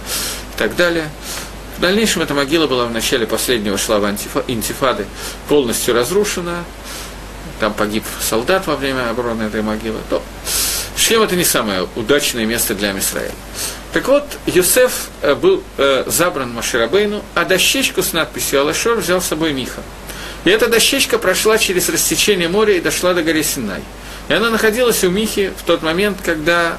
[0.55, 1.09] и так далее.
[1.77, 4.15] В дальнейшем эта могила была в начале последнего шлава
[4.47, 5.07] интифады
[5.49, 6.65] полностью разрушена.
[7.61, 9.99] Там погиб солдат во время обороны этой могилы.
[10.11, 10.23] То
[10.99, 13.31] Шлем это не самое удачное место для Мисраэля.
[13.93, 19.27] Так вот, Юсеф э, был э, забран Маширабейну, а дощечку с надписью Алашор взял с
[19.27, 19.81] собой Миха.
[20.49, 23.83] И эта дощечка прошла через рассечение моря и дошла до горы Синай.
[24.31, 26.79] И она находилась у Михи в тот момент, когда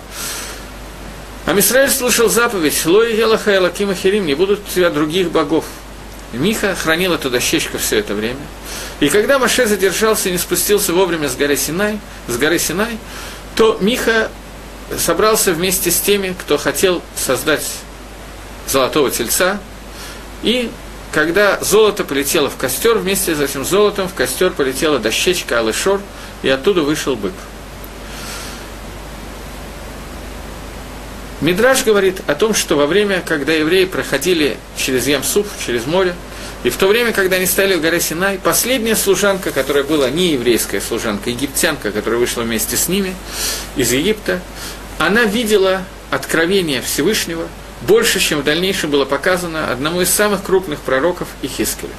[1.45, 5.65] Амисраэль слышал заповедь «Лои Елаха Элакима Херим, не будут у тебя других богов».
[6.33, 8.39] Миха хранил эту дощечку все это время.
[9.01, 12.97] И когда Маше задержался и не спустился вовремя с горы Синай, с горы Синай,
[13.55, 14.31] то Миха
[14.97, 17.67] собрался вместе с теми, кто хотел создать
[18.67, 19.59] золотого тельца,
[20.41, 20.71] и
[21.11, 26.01] когда золото полетело в костер, вместе с этим золотом в костер полетела дощечка Алышор,
[26.43, 27.33] и оттуда вышел бык.
[31.41, 36.13] Мидраш говорит о том, что во время, когда евреи проходили через Ямсуф, через море,
[36.63, 40.33] и в то время, когда они стояли в горе Синай, последняя служанка, которая была не
[40.33, 43.15] еврейская служанка, египтянка, которая вышла вместе с ними
[43.77, 44.41] из Египта,
[44.97, 47.47] она видела откровение Всевышнего–
[47.81, 51.93] больше, чем в дальнейшем было показано одному из самых крупных пророков Ихискеля.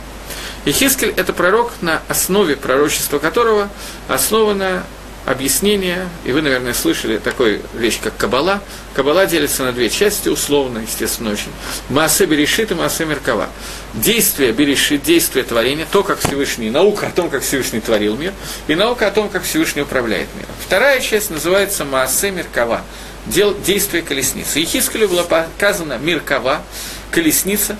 [0.65, 3.71] Ихискель– это пророк, на основе пророчества которого
[4.09, 4.85] основано
[5.27, 8.61] объяснение, и вы, наверное, слышали такую вещь, как Кабала.
[8.95, 11.53] Кабала делится на две части, условно, естественно, очень.
[11.89, 13.49] Маасе Берешит и Маасе Меркава.
[13.95, 18.33] Действие Берешит, действие творения, то, как Всевышний, наука о том, как Всевышний творил мир,
[18.67, 20.51] и наука о том, как Всевышний управляет миром.
[20.65, 22.83] Вторая часть называется Маасе Меркава
[23.31, 24.59] дел, действия колесницы.
[24.59, 26.63] Ехискелю была показана Миркова,
[27.11, 27.77] колесница,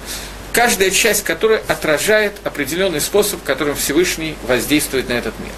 [0.53, 5.53] каждая часть которой отражает определенный способ, которым Всевышний воздействует на этот мир.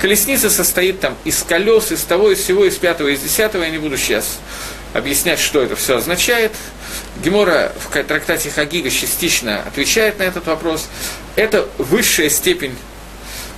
[0.00, 3.64] Колесница состоит там из колес, из того, из всего, из пятого, из десятого.
[3.64, 4.38] Я не буду сейчас
[4.94, 6.52] объяснять, что это все означает.
[7.22, 10.88] Гемора в трактате Хагига частично отвечает на этот вопрос.
[11.34, 12.76] Это высшая степень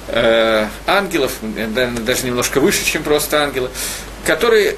[0.09, 3.71] э, ангелов, даже немножко выше, чем просто ангелы,
[4.27, 4.77] которые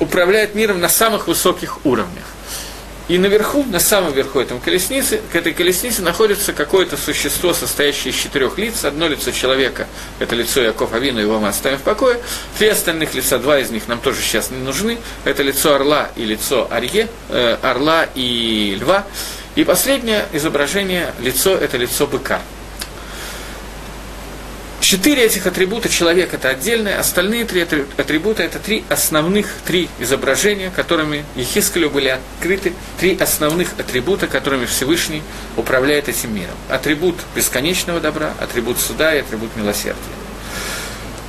[0.00, 2.24] управляет миром на самых высоких уровнях.
[3.06, 8.16] И наверху, на самом верху этой колесницы, к этой колеснице находится какое-то существо, состоящее из
[8.16, 8.82] четырех лиц.
[8.84, 9.86] Одно лицо человека–
[10.20, 12.18] это лицо Яков Авину, его мы оставим в покое.
[12.58, 14.98] Три остальных лица, два из них нам тоже сейчас не нужны.
[15.24, 19.04] Это лицо орла и лицо Арье, э, орла и льва.
[19.54, 22.40] И последнее изображение, лицо– это лицо быка.
[24.84, 31.24] Четыре этих атрибута человек– это отдельное, остальные три атрибута– это три основных, три изображения, которыми
[31.36, 35.22] Ехискалю были открыты, три основных атрибута, которыми Всевышний
[35.56, 36.54] управляет этим миром.
[36.68, 40.02] Атрибут бесконечного добра, атрибут суда и атрибут милосердия.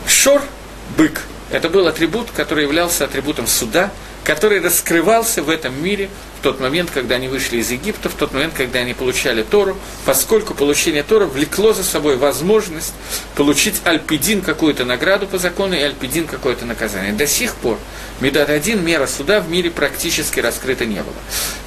[0.05, 0.41] Шор–
[0.97, 1.21] бык.
[1.49, 3.89] Это был атрибут, который являлся атрибутом суда,
[4.25, 6.09] который раскрывался в этом мире
[6.45, 10.53] тот момент, когда они вышли из Египта, в тот момент, когда они получали Тору, поскольку
[10.53, 12.93] получение Тора влекло за собой возможность
[13.33, 17.13] получить альпидин какую-то награду по закону и альпидин какое-то наказание.
[17.13, 17.79] До сих пор
[18.21, 21.15] Медат один мера суда в мире практически раскрыта не было.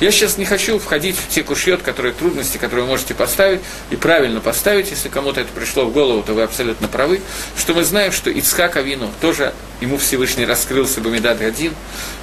[0.00, 3.60] Я сейчас не хочу входить в те кушьет, которые трудности, которые вы можете поставить,
[3.90, 7.20] и правильно поставить, если кому-то это пришло в голову, то вы абсолютно правы,
[7.58, 11.74] что мы знаем, что Ицхак Авину тоже ему Всевышний раскрылся бы Медат один,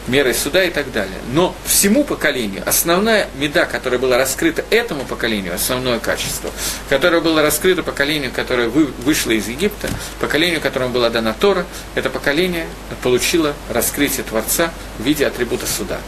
[0.07, 1.17] мерой суда и так далее.
[1.31, 2.03] Но всему
[2.45, 6.51] поколению, основная меда, которая была раскрыта этому поколению, основное качество,
[6.89, 12.09] которое было раскрыто поколению, которое вы, вышло из Египта, поколению, которому была дана Тора, это
[12.09, 12.67] поколение
[13.01, 15.99] получило раскрытие Творца в виде атрибута суда.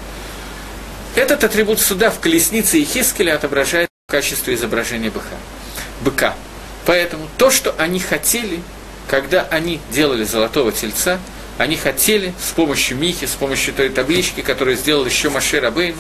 [1.16, 5.36] Этот атрибут суда в колеснице Ехискеля отображает качество изображения быка.
[6.02, 6.36] быка.
[6.86, 8.62] Поэтому то, что они хотели,
[9.10, 11.20] когда они делали золотого тельца–
[11.58, 15.98] они хотели с помощью Михи, с помощью той таблички, которую сделал еще Машир Абейну,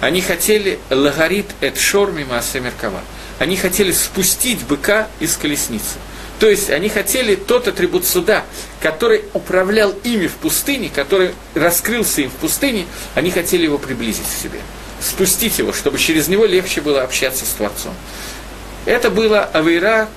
[0.00, 3.00] они хотели лагарит эт шор мимо Меркава.
[3.38, 5.98] Они хотели спустить быка из колесницы.
[6.38, 8.44] То есть они хотели тот атрибут суда,
[8.80, 14.42] который управлял ими в пустыне, который раскрылся им в пустыне, они хотели его приблизить к
[14.42, 14.60] себе.
[15.00, 17.94] Спустить его, чтобы через него легче было общаться с Творцом.
[18.84, 20.08] Это было Авейра,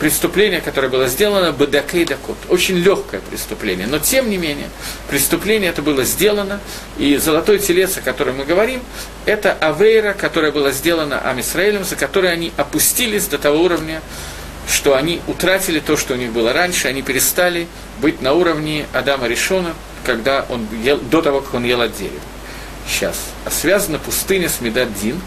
[0.00, 2.38] преступление, которое было сделано, Бадакей Дакот.
[2.48, 3.86] Очень легкое преступление.
[3.86, 4.68] Но, тем не менее,
[5.08, 6.58] преступление это было сделано,
[6.98, 8.82] и золотой телец, о котором мы говорим,
[9.26, 14.00] это Авейра, которая была сделана Амисраилем, за которой они опустились до того уровня,
[14.66, 17.68] что они утратили то, что у них было раньше, они перестали
[18.00, 22.20] быть на уровне Адама Решона, когда он ел, до того, как он ел от дерева.
[22.88, 23.16] Сейчас.
[23.44, 25.20] А связана пустыня с Медаддин.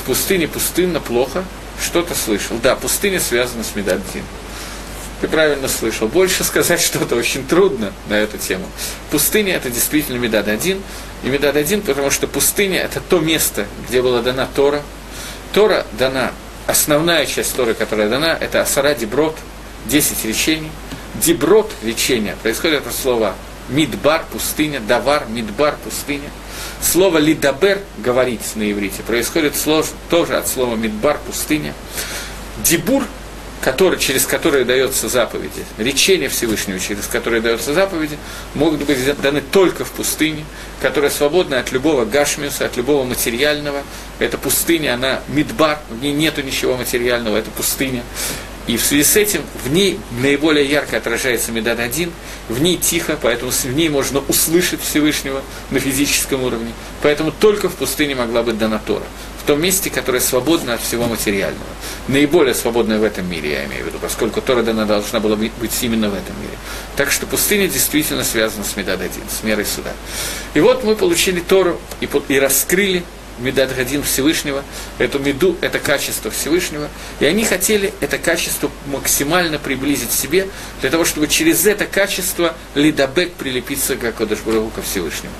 [0.00, 1.44] В пустыне пустынно плохо,
[1.82, 2.56] что-то слышал.
[2.62, 4.22] Да, пустыня связана с Медаддин.
[5.20, 6.08] Ты правильно слышал.
[6.08, 8.66] Больше сказать что-то очень трудно на эту тему.
[9.10, 10.82] Пустыня– это действительно Медад один.
[11.22, 14.82] И Медад один, потому что пустыня– это то место, где была дана Тора.
[15.52, 16.32] Тора дана,
[16.66, 19.36] основная часть Торы, которая дана, это Асара Деброд,
[19.86, 20.70] 10 речений.
[21.14, 23.34] Деброд– речение, происходит от слова
[23.68, 26.28] Мидбар– пустыня, Давар– Мидбар– пустыня–
[26.80, 29.54] Слово «лидабер»– говорить на иврите, происходит
[30.10, 31.74] тоже от слова «мидбар»– пустыня.
[32.62, 33.04] Дибур,
[33.60, 38.18] который, через который дается заповеди, речение Всевышнего, через которое дается заповеди,
[38.54, 40.44] могут быть даны только в пустыне,
[40.82, 43.82] которая свободна от любого гашмиуса, от любого материального.
[44.18, 48.02] Эта пустыня, она мидбар, в ней нету ничего материального, это пустыня.
[48.66, 52.10] И в связи с этим в ней наиболее ярко отражается Медад один,
[52.48, 56.72] в ней тихо, поэтому в ней можно услышать Всевышнего на физическом уровне.
[57.02, 59.04] Поэтому только в пустыне могла быть дана Тора.
[59.42, 61.66] В том месте, которое свободно от всего материального.
[62.08, 65.82] Наиболее свободное в этом мире, я имею в виду, поскольку Тора дана должна была быть
[65.82, 66.56] именно в этом мире.
[66.96, 69.92] Так что пустыня действительно связана с Медад один, с мерой суда.
[70.54, 73.04] И вот мы получили Тору и раскрыли
[73.38, 74.62] Медат Гадин Всевышнего,
[74.98, 76.88] эту меду, это качество Всевышнего,
[77.20, 80.48] и они хотели это качество максимально приблизить к себе,
[80.80, 85.34] для того, чтобы через это качество Лидабек прилепиться к Акодышбургу ко Всевышнему.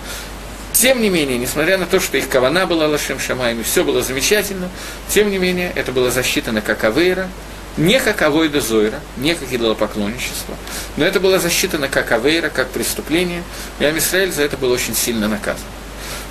[0.72, 4.02] Тем не менее, несмотря на то, что их кавана была Лашем Шамаем, и все было
[4.02, 4.68] замечательно,
[5.09, 7.28] тем не менее, это было засчитано как Авейра,
[7.76, 10.57] не как Авойда Зойра, не как идолопоклонничество,
[10.96, 13.42] но это было засчитано как Авейра, как преступление,
[13.78, 15.64] и Амисраэль за это был очень сильно наказан.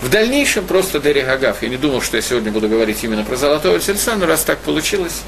[0.04, 3.38] В дальнейшем просто Дери Гагав, я не думал, что я сегодня буду говорить именно про
[3.38, 5.22] Золотого Тельца, но раз так получилось,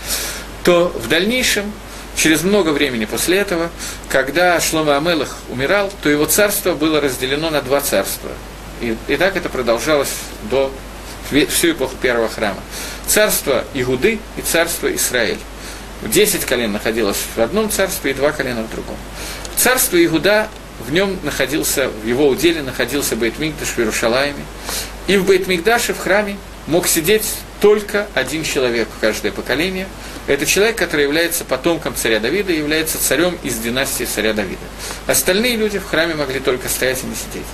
[0.65, 1.71] то в дальнейшем,
[2.17, 3.69] через много времени после этого,
[4.09, 8.29] когда Шлома Амелах умирал, то его царство было разделено на два царства.
[8.81, 10.11] И, и так это продолжалось
[10.51, 10.69] до
[11.47, 12.59] всю эпоху первого храма.
[13.07, 15.39] Царство Игуды и царство Израиль.
[16.01, 18.97] Десять колен находилось в одном царстве и два колена в другом.
[19.55, 20.49] Царство Игуда
[20.87, 24.43] в нем находился, в его уделе находился Бейтмикдаш в Иерушалайме.
[25.07, 29.87] И в Бейтмикдаше, в храме, мог сидеть только один человек в каждое поколение.
[30.27, 34.65] Это человек, который является потомком царя Давида и является царем из династии царя Давида.
[35.07, 37.45] Остальные люди в храме могли только стоять и не сидеть.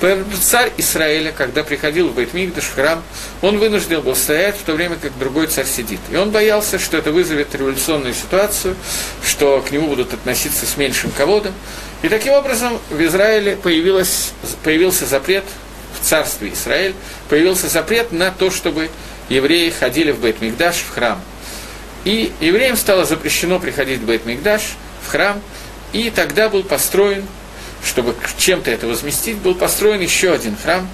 [0.00, 3.02] Поэтому царь Израиля, когда приходил в Бейтмикдаш, в храм,
[3.42, 6.00] он вынужден был стоять в то время, как другой царь сидит.
[6.10, 8.76] И он боялся, что это вызовет революционную ситуацию,
[9.22, 11.54] что к нему будут относиться с меньшим ководом.
[12.04, 15.44] И таким образом в Израиле появился запрет
[15.98, 16.94] в царстве Израиль,
[17.30, 18.90] появился запрет на то, чтобы
[19.30, 21.18] евреи ходили в Бейт-Мигдаш, в храм.
[22.04, 24.60] И евреям стало запрещено приходить в Бейт-Мигдаш,
[25.02, 25.40] в храм,
[25.94, 27.26] и тогда был построен,
[27.82, 30.86] чтобы чем-то это возместить, был построен еще один храм,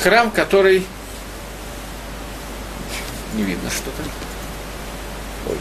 [0.00, 0.86] храм, который...
[3.34, 5.56] Не видно что-то.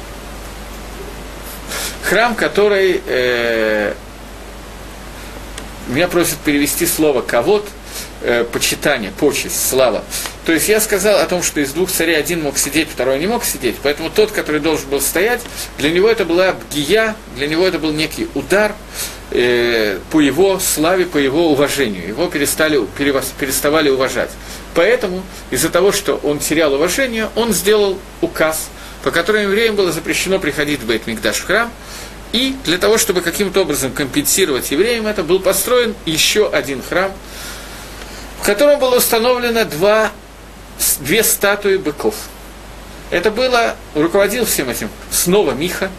[2.04, 3.02] Храм, который...
[3.08, 3.96] Э,
[5.88, 7.68] меня просят перевести слово «ковод»,
[8.22, 10.04] э, почитание, почесть, слава.
[10.46, 13.28] То есть я сказал о том, что из двух царей один мог сидеть, второй не
[13.28, 15.42] мог сидеть, поэтому тот, который должен был стоять,
[15.78, 18.74] для него это была бгия, для него это был некий удар
[19.32, 22.08] э, по его славе, по его уважению.
[22.08, 24.32] Его перестали, перевос, переставали уважать.
[24.74, 28.70] Поэтому из-за того, что он терял уважение, он сделал указ,
[29.04, 31.72] по которому евреям было запрещено приходить в Бейт-Мигдаш в храм,
[32.34, 37.12] и для того, чтобы каким-то образом компенсировать евреям это, был построен еще один храм,
[38.42, 40.12] в котором было установлено два
[41.00, 42.16] две статуи быков.
[43.10, 45.90] Это было, руководил всем этим снова Миха,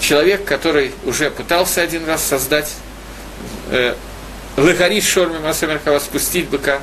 [0.00, 2.72] человек, который уже пытался один раз создать
[3.70, 3.94] э,
[4.56, 6.80] Лагарит Шорми Масамерхава, спустить быка.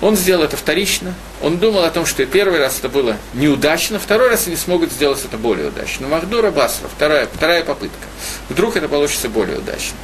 [0.00, 1.14] Он сделал это вторично.
[1.42, 5.24] Он думал о том, что первый раз это было неудачно, второй раз они смогут сделать
[5.24, 6.06] это более удачно.
[6.06, 8.06] Махдура Басра, вторая, вторая попытка.
[8.48, 9.96] Вдруг это получится более удачно.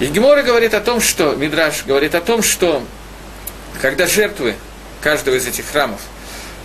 [0.00, 2.82] И Гемора говорит о том, что, Мидраш говорит о том, что
[3.80, 4.56] когда жертвы
[5.00, 6.00] каждого из этих храмов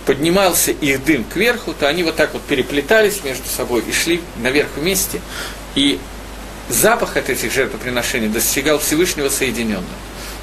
[0.06, 4.68] поднимался их дым кверху, то они вот так вот переплетались между собой и шли наверх
[4.76, 5.20] вместе,
[5.74, 6.00] и
[6.70, 9.84] запах от этих жертвоприношений достигал Всевышнего соединенного.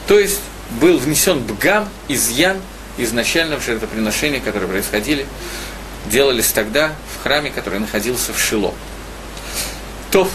[0.07, 0.39] То есть
[0.71, 2.57] был внесен бгам, изъян
[2.97, 5.25] изначально в жертвоприношения, которые происходили,
[6.05, 8.73] делались тогда в храме, который находился в Шило.
[10.11, 10.29] То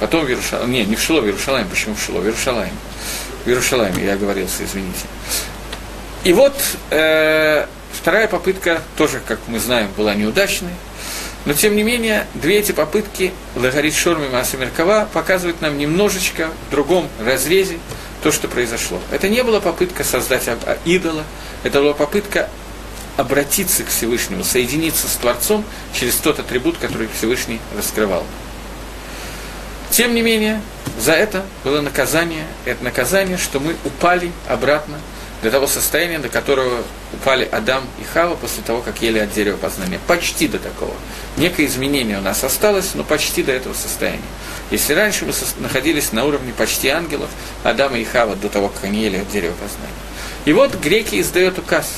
[0.00, 2.72] потом в Иерушалайме, не, не в Шило, в Иерушалайме, почему в Шило, в Иерушалайме,
[3.44, 5.04] в Иерушалайме, я оговорился, извините.
[6.24, 6.54] И вот
[6.90, 10.72] э, вторая попытка тоже, как мы знаем, была неудачной.
[11.44, 16.70] Но, тем не менее, две эти попытки, Лагарит Шорми Маса Меркава, показывают нам немножечко в
[16.70, 17.78] другом разрезе
[18.22, 19.00] то, что произошло.
[19.10, 20.48] Это не была попытка создать
[20.84, 21.24] идола,
[21.62, 22.48] это была попытка
[23.16, 28.24] обратиться к Всевышнему, соединиться с Творцом через тот атрибут, который Всевышний раскрывал.
[29.90, 30.60] Тем не менее,
[30.98, 34.98] за это было наказание, это наказание, что мы упали обратно
[35.42, 36.82] до того состояния, до которого
[37.12, 40.00] упали Адам и Хава после того, как ели от дерева познания.
[40.06, 40.94] Почти до такого.
[41.36, 44.20] Некое изменение у нас осталось, но почти до этого состояния.
[44.70, 47.30] Если раньше мы находились на уровне почти ангелов,
[47.62, 49.92] Адама и Хава до того, как они ели от дерева познания.
[50.44, 51.88] И вот греки издают указ.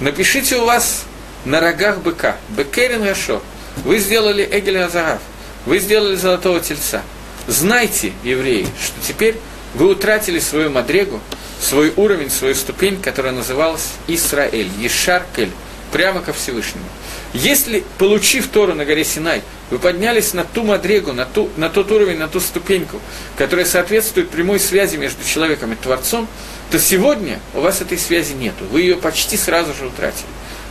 [0.00, 1.04] Напишите у вас
[1.44, 3.42] на рогах быка, бекерин гашо,
[3.84, 5.20] вы сделали Эгеля Азарав,
[5.66, 7.02] вы сделали золотого тельца.
[7.46, 9.36] Знайте, евреи, что теперь
[9.74, 11.20] вы утратили свою мадрегу,
[11.60, 15.50] свой уровень, свою ступень, которая называлась Исраэль, Ешаркель,
[15.92, 16.84] прямо ко Всевышнему.
[17.32, 21.90] Если, получив Тору на горе Синай, вы поднялись на ту мадрегу, на, ту, на тот
[21.92, 23.00] уровень, на ту ступеньку,
[23.36, 26.26] которая соответствует прямой связи между человеком и Творцом,
[26.70, 28.64] то сегодня у вас этой связи нету.
[28.70, 30.26] Вы ее почти сразу же утратили.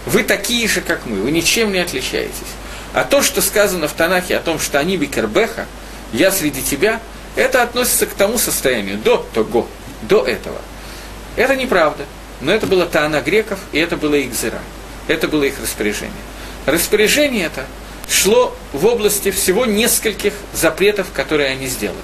[0.06, 2.34] Вы такие же, как мы, вы ничем не отличаетесь.
[2.94, 5.66] А то, что сказано в Танахе о том, что они бикербеха,
[6.14, 7.02] я среди тебя,
[7.36, 9.68] это относится к тому состоянию, до того,
[10.04, 10.60] до этого.
[11.38, 12.06] Это неправда,
[12.42, 14.60] но это было Таана греков, и это было их зира.
[15.08, 16.12] Это было их распоряжение.
[16.66, 17.66] Распоряжение это
[18.10, 21.98] шло в области всего нескольких запретов, которые они сделали.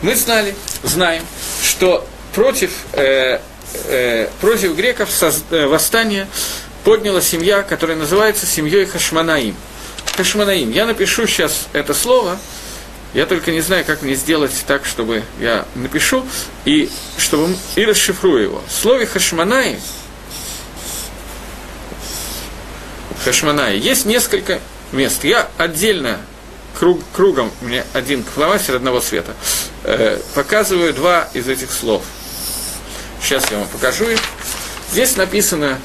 [0.00, 1.22] Мы знали, знаем,
[1.62, 3.40] что против, э,
[3.84, 6.26] э, против греков соз, э, восстание
[6.82, 9.54] подняла семья, которая называется семьей Хашманаим.
[10.16, 10.70] Хашманаим.
[10.70, 12.38] Я напишу сейчас это слово,
[13.14, 16.24] я только не знаю, как мне сделать так, чтобы я напишу
[16.64, 18.62] и, чтобы, и расшифрую его.
[18.66, 19.78] В слове Хашманаи,
[23.24, 24.60] Хашманаи есть несколько
[24.92, 25.24] мест.
[25.24, 26.20] Я отдельно
[26.78, 29.34] круг, кругом, у меня один фломастер одного цвета,
[29.84, 32.02] э, показываю два из этих слов.
[33.22, 34.18] Сейчас я вам покажу их.
[34.90, 35.78] Здесь написано,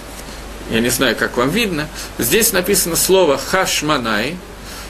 [0.71, 4.37] я не знаю, как вам видно, здесь написано слово «хашманай»,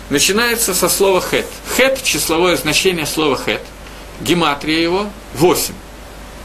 [0.10, 1.46] начинается со слова «хет».
[1.76, 3.62] «Хет»– числовое значение слова «хет».
[4.22, 5.74] Гематрия его– 8.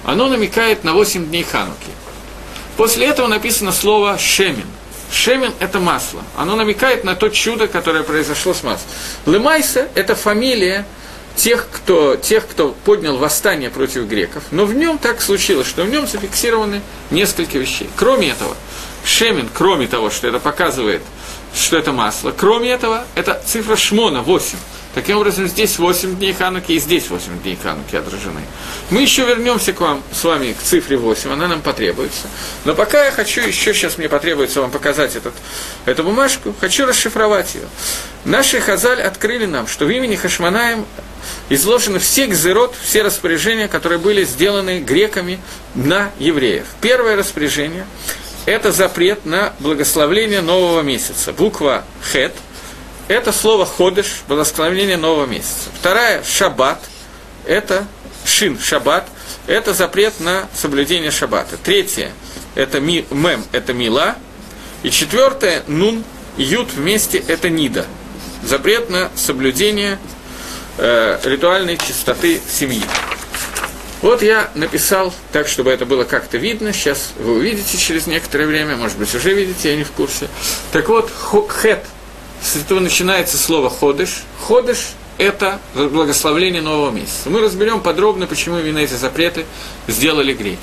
[0.05, 1.91] Оно намекает на 8 дней Хануки.
[2.77, 4.67] После этого написано слово «шемин».
[5.11, 6.23] Шемин– это масло.
[6.37, 8.91] Оно намекает на то чудо, которое произошло с маслом.
[9.27, 10.87] Лемайса– это фамилия
[11.37, 14.43] тех кто, тех, кто поднял восстание против греков.
[14.51, 17.89] Но в нем так случилось, что в нем зафиксированы несколько вещей.
[17.97, 18.57] Кроме этого,
[19.05, 21.03] Шемин, кроме того, что это показывает–
[21.55, 22.33] что это масло.
[22.37, 24.59] Кроме этого, это цифра Шмона, 8.
[24.95, 28.43] Таким образом, здесь 8 дней Хануки и здесь 8 дней Хануки отражены.
[28.91, 32.29] Мы еще вернемся к вам с вами к цифре 8, она нам потребуется.
[32.67, 35.33] Но пока я хочу, еще сейчас мне потребуется вам показать этот,
[35.87, 37.65] эту бумажку, хочу расшифровать ее.
[38.27, 40.85] Наши Хазаль открыли нам, что в имени Хашманаем
[41.49, 45.41] изложены все гзерот, все распоряжения, которые были сделаны греками
[45.75, 46.67] на евреев.
[46.83, 47.87] Первое распоряжение
[48.47, 51.33] это запрет на благословление нового месяца.
[51.33, 52.35] Буква хет–
[53.09, 55.71] это слово ходыш, благословение нового месяца.
[55.79, 56.81] Вторая– шаббат,
[57.47, 57.87] это
[58.25, 59.07] шин, шаббат,
[59.47, 61.57] это запрет на соблюдение шаббата.
[61.57, 62.13] Третье
[62.55, 64.17] это ми, мем, это мила.
[64.83, 66.05] И четвертое, нун,
[66.37, 67.87] ют вместе, это нида.
[68.43, 69.99] Запрет на соблюдение
[70.79, 72.83] э, ритуальной чистоты семьи.
[74.03, 76.73] Вот я написал так, чтобы это было как-то видно.
[76.73, 80.29] Сейчас вы увидите через некоторое время, может быть, уже видите, я не в курсе.
[80.73, 81.09] Так вот,
[81.63, 81.85] хет,
[82.43, 84.25] с этого начинается слово ходыш.
[84.41, 87.31] Ходыш– это благословление нового месяца.
[87.31, 89.47] Мы разберем подробно, почему именно эти запреты
[89.87, 90.59] сделали греки.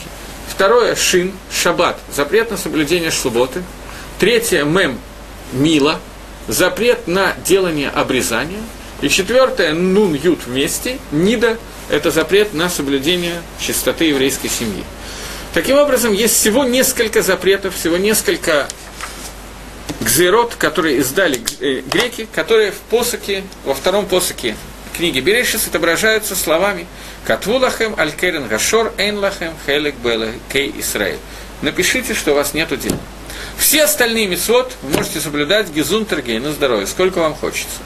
[0.50, 3.64] Второе– шин, шаббат, запрет на соблюдение субботы.
[4.20, 5.00] Третье– мем,
[5.54, 6.02] мила,
[6.50, 8.60] запрет на делание обрезания.
[9.00, 11.58] И четвертое– нун, ют вместе, нида–
[11.90, 14.84] это запрет на соблюдение чистоты еврейской семьи.
[15.54, 18.68] Таким образом, есть всего несколько запретов, всего несколько
[20.00, 24.56] гзерот, которые издали э, греки, которые в посоке, во втором посоке
[24.96, 26.86] книги Берешис отображаются словами
[27.26, 31.20] «Катвулахем алькерен гашор эйнлахем хелек беле кей Исраэль».
[31.62, 33.00] Напишите, что у вас нет дела.
[33.58, 37.80] Все остальные митцвот вы можете соблюдать гизун тергей на здоровье, сколько вам хочется.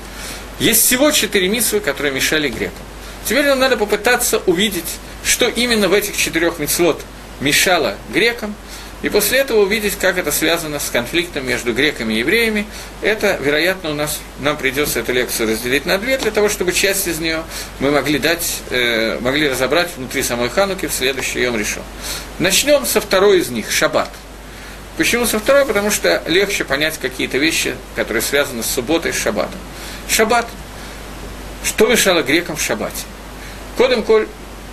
[0.60, 2.78] Есть всего четыре митцвы, которые мешали грекам.
[3.26, 7.02] Теперь нам надо попытаться увидеть, что именно в этих четырех мецлот
[7.40, 8.56] мешало грекам,
[9.04, 12.66] и после этого увидеть, как это связано с конфликтом между греками и евреями.
[13.02, 17.06] Это, вероятно, у нас, нам придется эту лекцию разделить на две, для того, чтобы часть
[17.08, 17.44] из нее
[17.80, 21.84] мы могли дать, э, могли разобрать внутри самой Хануки в следующий Йом решен.
[22.40, 24.10] Начнем со второй из них, Шаббат.
[24.98, 25.66] Почему со второй?
[25.66, 29.60] Потому что легче понять какие-то вещи, которые связаны с субботой с шаббатом.
[30.08, 30.48] Шаббат.
[31.64, 33.04] Что мешало грекам в шаббате?
[33.78, 34.28] Кодом коль,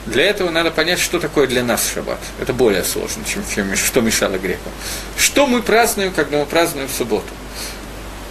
[0.07, 2.21] для этого надо понять, что такое для нас шаббат.
[2.41, 4.73] Это более сложно, чем, чем что мешало грекам.
[5.17, 7.29] Что мы празднуем, когда мы празднуем субботу?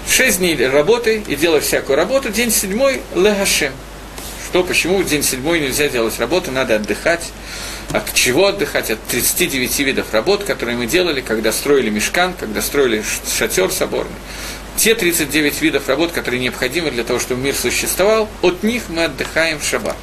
[0.10, 2.30] Шесть дней работы и делай всякую работу.
[2.30, 3.72] День седьмой– легашем.
[4.50, 7.32] Что, почему в день седьмой нельзя делать работу, надо отдыхать.
[7.92, 8.90] От чего отдыхать?
[8.90, 13.04] От 39 видов работ, которые мы делали, когда строили мешкан, когда строили
[13.38, 14.16] шатер соборный.
[14.76, 19.60] Те 39 видов работ, которые необходимы для того, чтобы мир существовал, от них мы отдыхаем
[19.60, 19.98] в шаббат.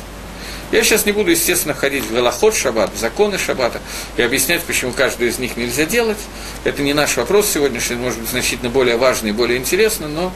[0.77, 3.81] Я сейчас не буду, естественно, ходить в Галахот Шаббат, в законы Шаббата
[4.19, 6.19] и объяснять, почему каждую из них нельзя делать.
[6.65, 10.35] Это не наш вопрос сегодняшний, может быть, значительно более важный и более интересный, но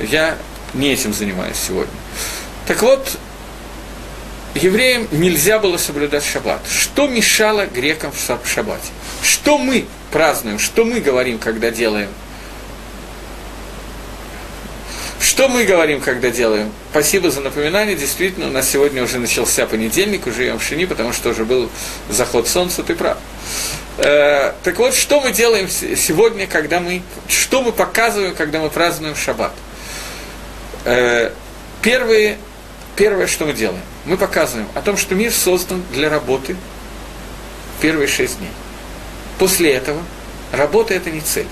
[0.00, 0.38] я
[0.72, 1.92] не этим занимаюсь сегодня.
[2.68, 3.18] Так вот,
[4.54, 6.60] евреям нельзя было соблюдать шаббат.
[6.70, 8.92] Что мешало грекам в шаббате?
[9.24, 12.10] Что мы празднуем, что мы говорим, когда делаем
[15.32, 16.70] Что мы говорим, когда делаем?
[16.90, 17.96] Спасибо за напоминание.
[17.96, 21.70] Действительно, у нас сегодня уже начался понедельник, уже Йом Шини, потому что уже был
[22.10, 23.16] заход солнца, ты прав.
[23.96, 27.00] Э, так вот, что мы делаем сегодня, когда мы...
[27.28, 29.54] Что мы показываем, когда мы празднуем шаббат?
[30.84, 31.30] Э,
[31.80, 32.36] первые,
[32.94, 36.56] первое, что мы делаем, мы показываем о том, что мир создан для работы
[37.80, 38.50] первые шесть дней.
[39.38, 40.02] После этого
[40.52, 41.48] работа– это не цель.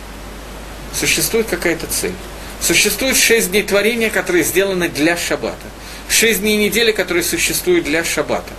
[0.92, 2.12] Существует какая-то цель.
[2.60, 5.56] Существует шесть дней творения, которые сделаны для шаббата.
[6.08, 8.52] Шесть дней недели, которые существуют для шаббата.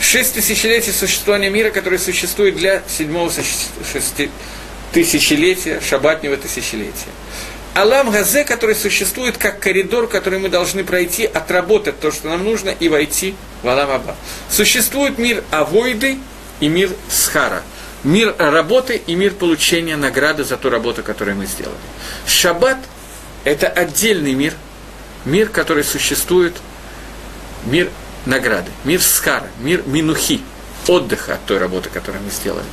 [0.00, 3.32] Шесть тысячелетий существования мира, которые существуют для седьмого
[4.92, 7.10] тысячелетия, шаббатнего тысячелетия.
[7.74, 12.70] Алам Газе, который существует как коридор, который мы должны пройти, отработать то, что нам нужно,
[12.70, 14.16] и войти в Алам Аба.
[14.50, 16.18] Существует мир Авойды
[16.60, 17.62] и мир Схара.
[18.04, 21.76] Мир работы и мир получения награды за ту работу, которую мы сделали.
[22.26, 22.78] Шаббат
[23.44, 24.54] это отдельный мир,
[25.24, 26.54] мир, который существует,
[27.66, 27.90] мир
[28.26, 30.40] награды, мир скара, мир минухи,
[30.86, 32.66] отдыха от той работы, которую мы сделали.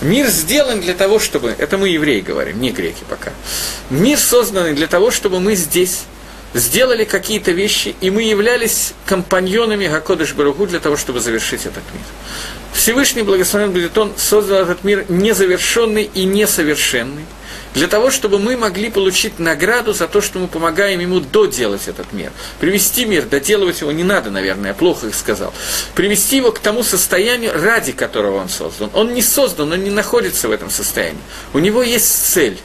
[0.00, 3.32] Мир сделан для того, чтобы, это мы евреи говорим, не греки пока,
[3.90, 6.02] мир создан для того, чтобы мы здесь
[6.54, 12.04] сделали какие-то вещи, и мы являлись компаньонами Гакодыш Баругу для того, чтобы завершить этот мир.
[12.74, 17.24] Всевышний Благословен будет Он создал этот мир незавершенный и несовершенный,
[17.74, 22.12] для того, чтобы мы могли получить награду за то, что мы помогаем ему доделать этот
[22.12, 22.30] мир.
[22.60, 25.54] Привести мир, доделывать его не надо, наверное, я плохо их сказал.
[25.94, 28.90] Привести его к тому состоянию, ради которого он создан.
[28.92, 31.20] Он не создан, он не находится в этом состоянии.
[31.54, 32.58] У него есть цель.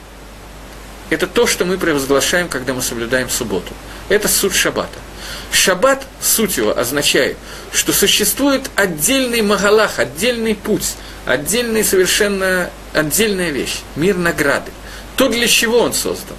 [1.08, 3.72] Это то, что мы провозглашаем, когда мы соблюдаем субботу.
[4.10, 4.98] Это суд шаббата.
[5.50, 7.38] Шаббат, суть его, означает,
[7.72, 14.70] что существует отдельный магалах, отдельный путь, отдельная совершенно отдельная вещь, мир награды
[15.18, 16.36] то, для чего он создан.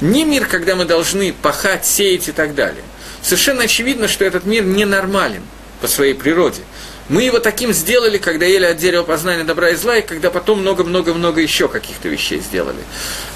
[0.00, 2.82] Не мир, когда мы должны пахать, сеять и так далее.
[3.22, 5.42] Совершенно очевидно, что этот мир ненормален
[5.80, 6.60] по своей природе.
[7.08, 10.60] Мы его таким сделали, когда ели от дерева познания добра и зла, и когда потом
[10.60, 12.80] много-много-много еще каких-то вещей сделали.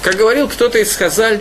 [0.03, 1.39] Как говорил кто-то из Хазаль,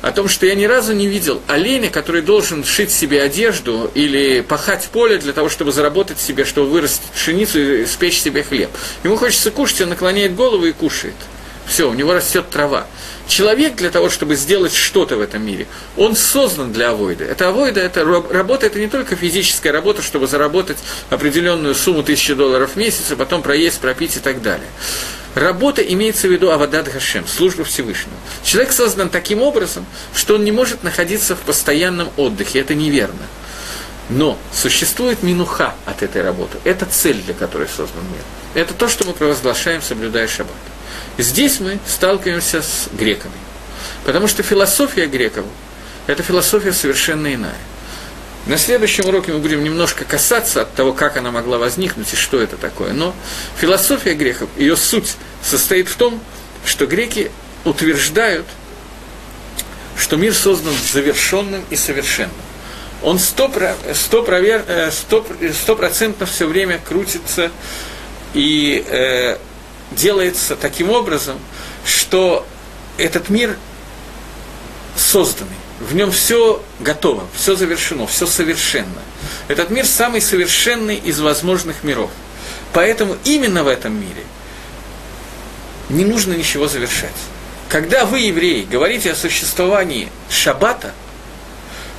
[0.00, 4.40] о том, что я ни разу не видел оленя, который должен шить себе одежду или
[4.40, 8.70] пахать поле для того, чтобы заработать себе, чтобы вырастить пшеницу и спечь себе хлеб.
[9.02, 11.16] Ему хочется кушать, он наклоняет голову и кушает.
[11.68, 12.86] Все, у него растет трава.
[13.28, 15.66] Человек для того, чтобы сделать что-то в этом мире,
[15.98, 17.24] он создан для авойда.
[17.24, 20.78] Это авойда, это работа, это не только физическая работа, чтобы заработать
[21.10, 24.68] определенную сумму тысячи долларов в месяц, а потом проесть, пропить и так далее.
[25.34, 28.16] Работа имеется в виду Авадат Гашем, служба Всевышнего.
[28.42, 32.60] Человек создан таким образом, что он не может находиться в постоянном отдыхе.
[32.60, 33.26] Это неверно.
[34.08, 36.56] Но существует минуха от этой работы.
[36.64, 38.22] Это цель, для которой создан мир.
[38.54, 40.56] Это то, что мы провозглашаем, соблюдая шаббат.
[41.18, 43.34] Здесь мы сталкиваемся с греками.
[44.04, 45.44] Потому что философия греков–
[46.06, 47.58] это философия совершенно иная.
[48.46, 52.40] На следующем уроке мы будем немножко касаться от того, как она могла возникнуть и что
[52.40, 52.92] это такое.
[52.92, 53.14] Но
[53.60, 56.18] философия греков, ее суть состоит в том,
[56.64, 57.30] что греки
[57.64, 58.46] утверждают,
[59.98, 62.32] что мир создан завершенным и совершенным.
[63.02, 63.94] Он стопроцентно
[64.94, 67.50] сто, э, все время крутится
[68.34, 69.36] и э,
[69.92, 71.38] делается таким образом,
[71.84, 72.46] что
[72.96, 73.56] этот мир
[74.96, 79.02] созданный, в нем все готово, все завершено, все совершенно.
[79.46, 82.10] Этот мир самый совершенный из возможных миров.
[82.72, 84.24] Поэтому именно в этом мире
[85.88, 87.14] не нужно ничего завершать.
[87.68, 90.92] Когда вы, евреи, говорите о существовании шаббата,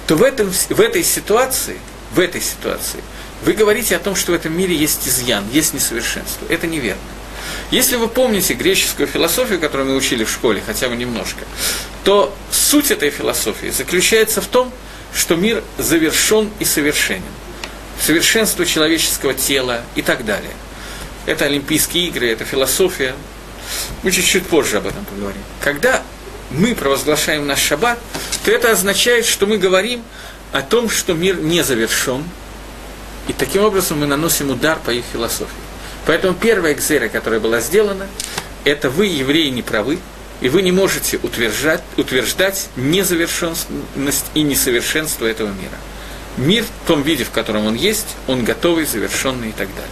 [0.07, 1.77] то в, этом, в этой ситуации,
[2.11, 3.01] в этой ситуации,
[3.45, 6.45] вы говорите о том, что в этом мире есть изъян, есть несовершенство.
[6.49, 7.01] Это неверно.
[7.71, 11.45] Если вы помните греческую философию, которую мы учили в школе, хотя бы немножко,
[12.03, 14.71] то суть этой философии заключается в том,
[15.13, 17.21] что мир завершен и совершенен.
[18.01, 20.53] Совершенство человеческого тела и так далее.
[21.27, 23.13] Это Олимпийские игры, это философия.
[24.01, 25.41] Мы чуть-чуть позже об этом поговорим.
[25.61, 26.01] Когда
[26.49, 27.99] мы провозглашаем наш шаббат,
[28.43, 30.01] то это означает, что мы говорим
[30.51, 32.23] о том, что мир не завершен,
[33.27, 35.68] и таким образом мы наносим удар по их философии.
[36.09, 38.07] Поэтому первая экзера, которая была сделана,
[38.63, 39.99] это вы, евреи, не правы,
[40.41, 45.77] и вы не можете утверждать, утверждать незавершенность и несовершенство этого мира.
[46.37, 49.91] Мир в том виде, в котором он есть, он готовый, завершенный и так далее.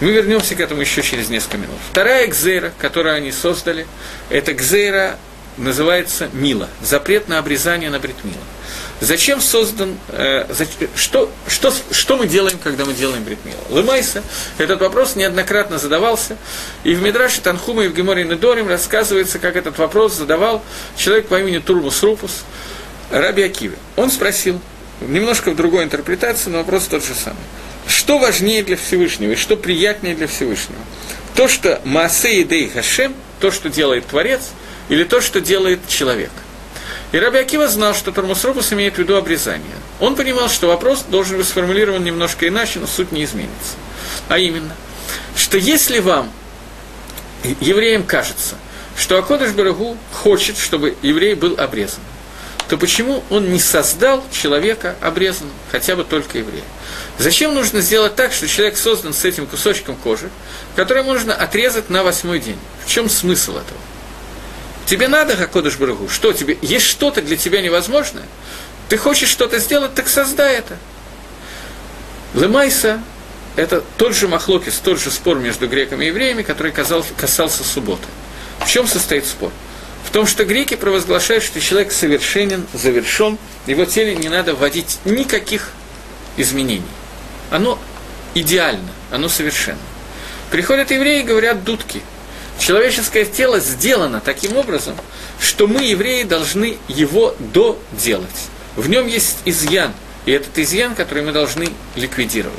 [0.00, 1.76] Мы вернемся к этому еще через несколько минут.
[1.92, 3.86] Вторая экзера, которую они создали,
[4.28, 5.20] это экзера
[5.56, 8.42] называется мила, запрет на обрезание на бритмила.
[9.00, 10.44] Зачем создан, э,
[10.94, 13.56] что, что, что мы делаем, когда мы делаем бритмила?
[13.70, 14.22] Лымайса,
[14.58, 16.36] этот вопрос неоднократно задавался,
[16.84, 20.62] и в Мидраше Танхума и в Геморе Недорим рассказывается, как этот вопрос задавал
[20.98, 22.42] человек по имени Турмус Рупус,
[23.10, 23.78] Раби Акиве.
[23.96, 24.60] Он спросил,
[25.00, 27.40] немножко в другой интерпретации, но вопрос тот же самый.
[27.86, 30.80] Что важнее для Всевышнего и что приятнее для Всевышнего?
[31.34, 34.42] То, что Маасе Идей Хашем, то, что делает Творец,
[34.90, 36.30] или то, что делает человек–
[37.12, 39.76] и Раби Акива знал, что Тормусропус имеет в виду обрезание.
[39.98, 43.74] Он понимал, что вопрос должен быть сформулирован немножко иначе, но суть не изменится.
[44.28, 44.74] А именно,
[45.36, 46.30] что если вам,
[47.60, 48.56] евреям кажется,
[48.96, 52.00] что Акодыш Барагу хочет, чтобы еврей был обрезан,
[52.68, 56.62] то почему он не создал человека обрезанным, хотя бы только еврея?
[57.18, 60.30] Зачем нужно сделать так, что человек создан с этим кусочком кожи,
[60.76, 62.58] который можно отрезать на восьмой день?
[62.84, 63.80] В чем смысл этого?
[64.90, 68.24] Тебе надо, Хакодыш Барагу, что тебе, есть что-то для тебя невозможное?
[68.88, 70.76] Ты хочешь что-то сделать, так создай это.
[72.34, 73.00] Лемайса–
[73.54, 78.08] это тот же махлокис, тот же спор между греками и евреями, который касался, касался субботы.
[78.58, 79.52] В чем состоит спор?
[80.04, 83.38] В том, что греки провозглашают, что человек совершенен, завершен,
[83.68, 85.70] его теле не надо вводить никаких
[86.36, 86.82] изменений.
[87.52, 87.78] Оно
[88.34, 89.78] идеально, оно совершенно.
[90.50, 92.02] Приходят евреи и говорят дудки–
[92.60, 94.94] Человеческое тело сделано таким образом,
[95.40, 98.48] что мы, евреи, должны его доделать.
[98.76, 99.94] В нем есть изъян,
[100.26, 102.58] и этот изъян, который мы должны ликвидировать.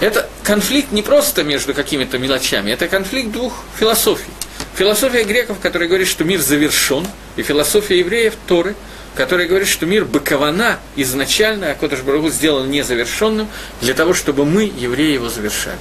[0.00, 4.32] Это конфликт не просто между какими-то мелочами, это конфликт двух философий.
[4.76, 7.06] Философия греков, которая говорит, что мир завершен,
[7.36, 8.74] и философия евреев Торы,
[9.14, 13.46] которая говорит, что мир быкована изначально, а Кодыш Барагу сделан незавершенным,
[13.80, 15.78] для того, чтобы мы, евреи, его завершали.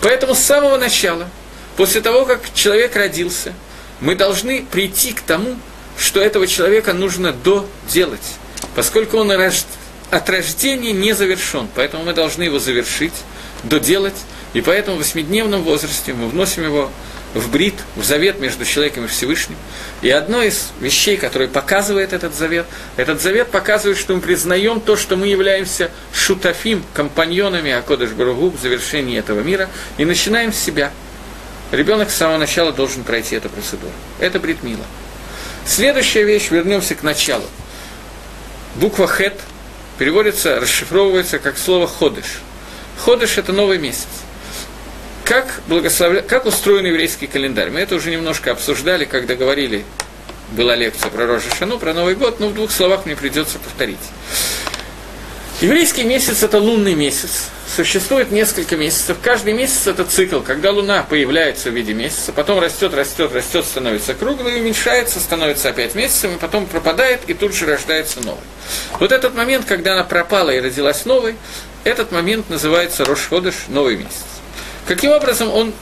[0.00, 1.28] Поэтому с самого начала–
[1.76, 3.52] После того, как человек родился,
[4.00, 5.56] мы должны прийти к тому,
[5.98, 8.34] что этого человека нужно доделать,
[8.74, 13.14] поскольку он от рождения не завершен, поэтому мы должны его завершить,
[13.64, 14.14] доделать,
[14.52, 16.90] и поэтому в восьмидневном возрасте мы вносим его
[17.34, 19.56] в брит, в завет между человеком и Всевышним.
[20.02, 22.66] И одно из вещей, которое показывает этот завет,
[22.96, 28.60] этот завет показывает, что мы признаем то, что мы являемся шутафим, компаньонами Акодыш Баругу в
[28.60, 29.68] завершении этого мира,
[29.98, 30.92] и начинаем с себя–
[31.74, 33.92] Ребенок с самого начала должен пройти эту процедуру.
[34.20, 34.84] Это бритмила.
[35.66, 37.44] Следующая вещь, вернемся к началу.
[38.76, 39.40] Буква «хет»
[39.98, 42.40] переводится, расшифровывается как слово «ходыш».
[42.98, 44.06] Ходыш– это новый месяц.
[45.24, 46.22] Как, благословля...
[46.22, 47.70] как устроен еврейский календарь?
[47.70, 49.84] Мы это уже немножко обсуждали, когда говорили,
[50.52, 53.98] была лекция про Рожешану, про Новый год, но в двух словах мне придется повторить.
[55.60, 57.48] Еврейский месяц– это лунный месяц.
[57.76, 59.18] Существует несколько месяцев.
[59.22, 64.14] Каждый месяц– это цикл, когда Луна появляется в виде месяца, потом растет, растет, растет, становится
[64.14, 68.42] круглой, уменьшается, становится опять месяцем, и потом пропадает, и тут же рождается новый.
[68.98, 71.36] Вот этот момент, когда она пропала и родилась новой,
[71.84, 74.24] этот момент называется Рошходыш, новый месяц.
[74.88, 75.72] Каким образом он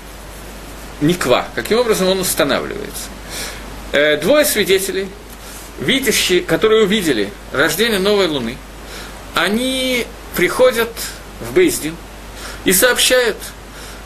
[1.01, 3.09] никва, каким образом он устанавливается?
[3.93, 5.09] Э, двое свидетелей,
[5.81, 8.59] видящие, которые увидели рождение новой Луны–
[9.35, 10.07] они
[10.37, 10.91] приходят
[11.41, 11.97] в Бейздин
[12.65, 13.37] и сообщают,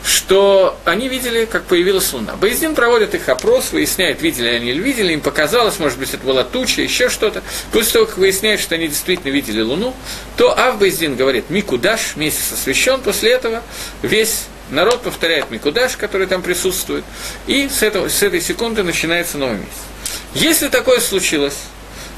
[0.03, 2.35] что они видели, как появилась Луна.
[2.37, 6.43] Бейздин проводит их опрос, выясняет, видели они или видели, им показалось, может быть, это была
[6.43, 7.43] туча, еще что-то.
[7.73, 9.93] После того, как выясняют, что они действительно видели Луну,
[10.37, 13.63] то Ав Бейздин говорит, Микудаш, месяц освящен, после этого
[14.01, 17.03] весь народ повторяет Микудаш, который там присутствует,
[17.45, 19.71] и с, этого, с этой секунды начинается новый месяц.
[20.33, 21.57] Если такое случилось,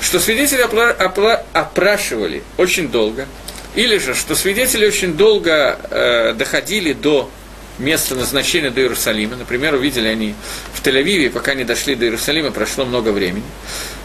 [0.01, 3.27] что свидетели опра- опра- опрашивали очень долго,
[3.75, 7.29] или же, что свидетели очень долго э, доходили до
[7.77, 10.35] места назначения до Иерусалима, например, увидели они
[10.73, 13.45] в Тель-Авиве, пока не дошли до Иерусалима, прошло много времени,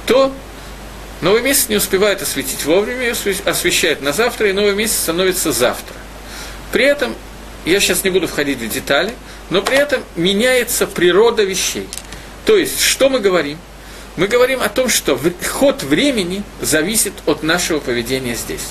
[0.07, 0.33] то
[1.21, 3.15] новый месяц не успевает осветить вовремя,
[3.45, 5.97] освещает на завтра, и новый месяц становится завтра.
[6.73, 7.15] При этом,
[7.65, 9.13] я сейчас не буду входить в детали,
[9.51, 11.89] но при этом меняется природа вещей.
[12.47, 13.59] То есть, что мы говорим–
[14.17, 15.19] мы говорим о том, что
[15.51, 18.69] ход времени зависит от нашего поведения здесь.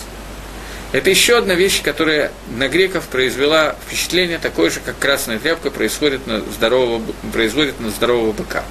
[0.93, 6.27] Это еще одна вещь, которая на греков произвела впечатление такое же, как красная тряпка происходит
[6.27, 7.01] на здорового,
[7.33, 8.63] производит на здорового быка.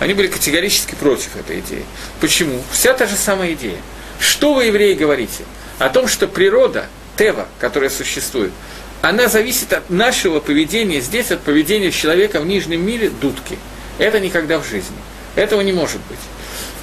[0.00, 1.84] Они были категорически против этой идеи.
[2.20, 2.60] Почему?
[2.72, 3.78] Вся та же самая идея.
[4.18, 5.44] Что вы, евреи, говорите?
[5.78, 8.52] О том, что природа, тева, которая существует,
[9.00, 13.56] она зависит от нашего поведения здесь, от поведения человека в нижнем мире, дудки.
[13.98, 14.96] Это никогда в жизни.
[15.40, 16.18] Этого не может быть.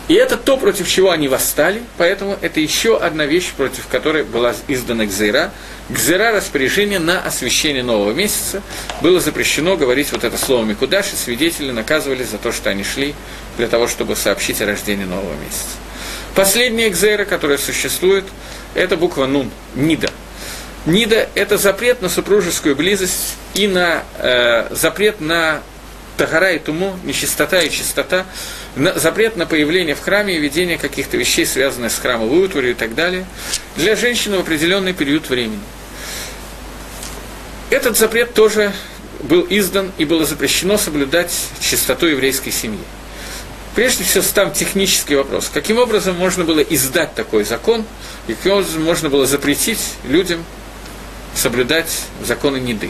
[0.08, 4.56] И это то, против чего они восстали, поэтому это еще одна вещь, против которой была
[4.68, 5.52] издана Гзейра.
[5.90, 8.64] Гзейра– распоряжение на освещение нового месяца.
[9.02, 13.14] Было запрещено говорить вот это слово Микудаш, и свидетели наказывали за то, что они шли
[13.58, 15.78] для того, чтобы сообщить о рождении нового месяца.
[16.34, 18.26] Последняя Гзейра, которая существует,
[18.74, 20.10] это буква Нун, Нида.
[20.88, 25.62] Нида– это запрет на супружескую близость и на э, запрет на
[26.18, 28.26] тагара и тумо, нечистота и чистота,
[28.96, 32.96] запрет на появление в храме и ведение каких-то вещей, связанных с храмовой утварью и так
[32.96, 33.26] далее,
[33.76, 35.62] для женщины в определенный период времени.
[37.70, 38.74] Этот запрет тоже
[39.24, 42.80] был издан и было запрещено соблюдать чистоту еврейской семьи.
[43.76, 45.52] Прежде всего, там технический вопрос.
[45.54, 47.86] Каким образом можно было издать такой закон,
[48.28, 50.44] и каким образом можно было запретить людям
[51.36, 52.90] соблюдать законы Неды?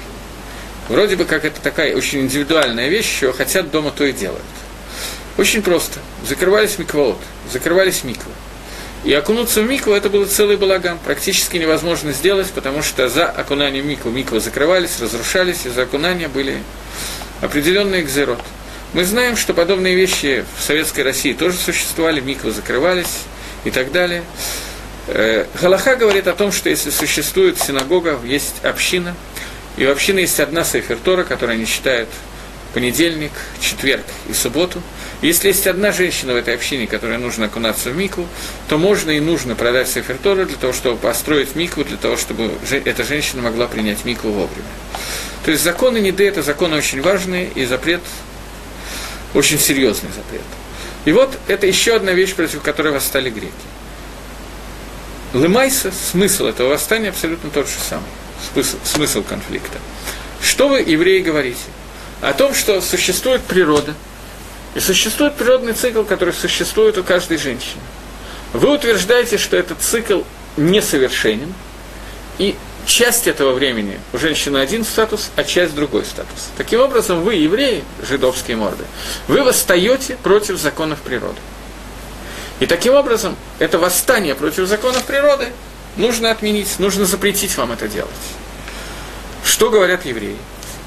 [0.89, 4.41] Вроде бы как это такая очень индивидуальная вещь, чего хотят дома, то и делают.
[5.37, 5.99] Очень просто.
[6.27, 7.19] Закрывались миквоот,
[7.51, 8.31] закрывались миквы.
[9.03, 10.97] И окунуться в микву это был целый балаган.
[11.03, 16.63] Практически невозможно сделать, потому что за окунанием миквы миквы закрывались, разрушались, и за окунания были
[17.41, 18.41] определенные экзерот.
[18.93, 23.19] Мы знаем, что подобные вещи в Советской России тоже существовали, миквы закрывались
[23.65, 24.23] и так далее.
[25.07, 29.15] Э, Галаха говорит о том, что если существует синагога, есть община,
[29.77, 32.09] и у общины есть одна Сейфертора, которую они считают
[32.73, 34.81] понедельник, четверг и субботу.
[35.21, 38.27] Если есть одна женщина в этой общине, которой нужно окунаться в мику,
[38.67, 43.03] то можно и нужно продать Сейфертору для того, чтобы построить мику, для того, чтобы эта
[43.03, 44.67] женщина могла принять мику вовремя.
[45.45, 48.01] То есть законы Неды– это законы очень важные, и запрет
[49.33, 50.41] очень серьезный запрет.
[51.05, 53.51] И вот это еще одна вещь, против которой восстали греки.
[55.33, 58.05] Лымайса, смысл этого восстания абсолютно тот же самый
[58.53, 59.77] смысл, смысл конфликта.
[60.41, 61.63] Что вы, евреи, говорите?
[62.21, 63.93] О том, что существует природа,
[64.75, 67.81] и существует природный цикл, который существует у каждой женщины.
[68.53, 70.21] Вы утверждаете, что этот цикл
[70.55, 71.53] несовершенен,
[72.37, 76.49] и часть этого времени у женщины один статус, а часть другой статус.
[76.57, 78.85] Таким образом, вы, евреи, жидовские морды,
[79.27, 81.39] вы восстаете против законов природы.
[82.59, 85.47] И таким образом, это восстание против законов природы
[85.97, 88.11] нужно отменить, нужно запретить вам это делать.
[89.43, 90.37] Что говорят евреи?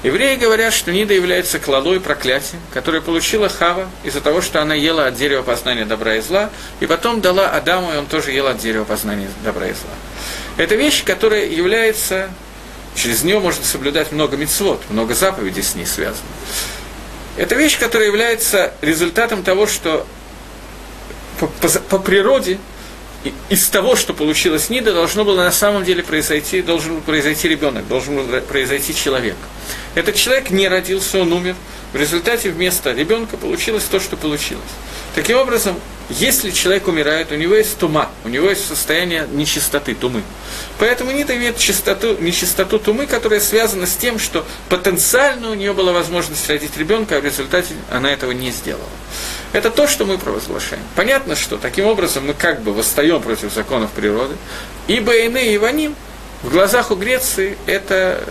[0.03, 5.05] Евреи говорят, что Нида является кладой проклятием, которое получила Хава из-за того, что она ела
[5.05, 6.49] от дерева познания добра и зла,
[6.79, 9.91] и потом дала Адаму, и он тоже ел от дерева познания добра и зла.
[10.57, 12.31] Это вещь, которая является,
[12.95, 16.27] через нее можно соблюдать много мецвод, много заповедей с ней связано.
[17.37, 20.07] Это вещь, которая является результатом того, что
[21.39, 22.57] по, по, по природе
[23.49, 27.87] из того, что получилось Нида, должно было на самом деле произойти, должен был произойти ребенок,
[27.87, 29.35] должен был произойти человек.
[29.93, 31.55] Этот человек не родился, он умер.
[31.93, 34.63] В результате вместо ребенка получилось то, что получилось.
[35.13, 35.75] Таким образом,
[36.19, 40.23] если человек умирает, у него есть тума, у него есть состояние нечистоты, тумы.
[40.77, 45.93] Поэтому Нида имеет чистоту, нечистоту тумы, которая связана с тем, что потенциально у нее была
[45.93, 48.83] возможность родить ребенка, а в результате она этого не сделала.
[49.53, 50.83] Это то, что мы провозглашаем.
[50.95, 54.35] Понятно, что таким образом мы как бы восстаем против законов природы.
[54.87, 55.95] И Бейны и Иваним
[56.43, 58.23] в глазах у Греции это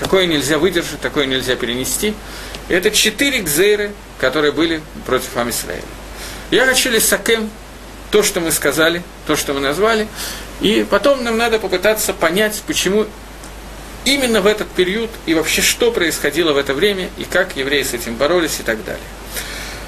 [0.00, 2.14] такое нельзя выдержать, такое нельзя перенести.
[2.68, 5.82] Это четыре гзейры, которые были против Амисраэля.
[6.50, 7.50] Я хочу лисакем
[8.10, 10.08] то, что мы сказали, то, что мы назвали,
[10.60, 13.06] и потом нам надо попытаться понять, почему
[14.04, 17.92] именно в этот период и вообще что происходило в это время, и как евреи с
[17.92, 19.02] этим боролись и так далее.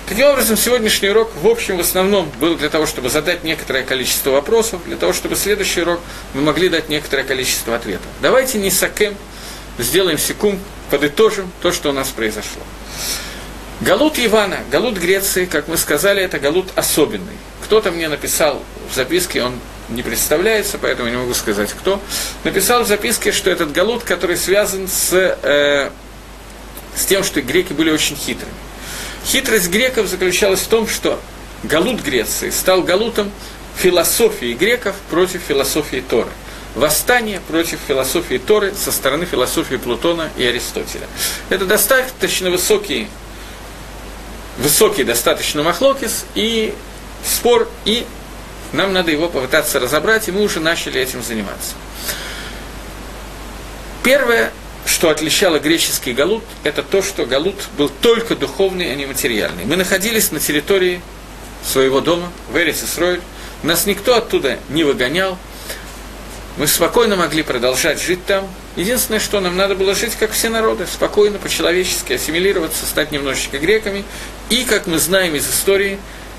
[0.07, 4.31] Таким образом, сегодняшний урок, в общем, в основном был для того, чтобы задать некоторое количество
[4.31, 6.01] вопросов, для того, чтобы следующий урок
[6.35, 8.09] мы могли дать некоторое количество ответов.
[8.21, 9.15] Давайте не сакем,
[9.79, 10.59] сделаем секунд,
[10.91, 12.63] подытожим то, что у нас произошло.
[13.81, 17.37] Галут Ивана, Галут Греции, как мы сказали, это Галут особенный.
[17.65, 19.55] Кто-то мне написал в записке, он
[19.89, 22.01] не представляется, поэтому не могу сказать кто,
[22.45, 25.91] написал в записке, что этот Галут, который связан с, э,
[26.95, 28.53] с тем, что греки были очень хитрыми.
[29.25, 31.21] Хитрость греков заключалась в том, что
[31.63, 33.31] Галут Греции стал галутом
[33.77, 36.31] философии греков против философии Торы.
[36.75, 41.07] Восстание против философии Торы со стороны философии Плутона и Аристотеля.
[41.49, 43.09] Это достаточно высокий,
[44.61, 46.75] высокий достаточно махлокис и
[47.25, 48.07] спор, и
[48.73, 51.75] нам надо его попытаться разобрать, и мы уже начали этим заниматься.
[54.03, 54.53] Первое,
[54.87, 59.65] что отличало греческий галут, это то, что галут был только духовный, а не материальный.
[59.65, 61.03] Мы находились на территории
[61.65, 63.21] своего дома, в Эрис-Исроиль,
[63.63, 65.37] нас никто оттуда не выгонял,
[66.61, 68.47] мы спокойно могли продолжать жить там.
[68.77, 74.05] Единственное, что нам надо было жить, как все народы, спокойно, по-человечески, ассимилироваться, стать немножечко греками.
[74.51, 75.99] И, как мы знаем из истории,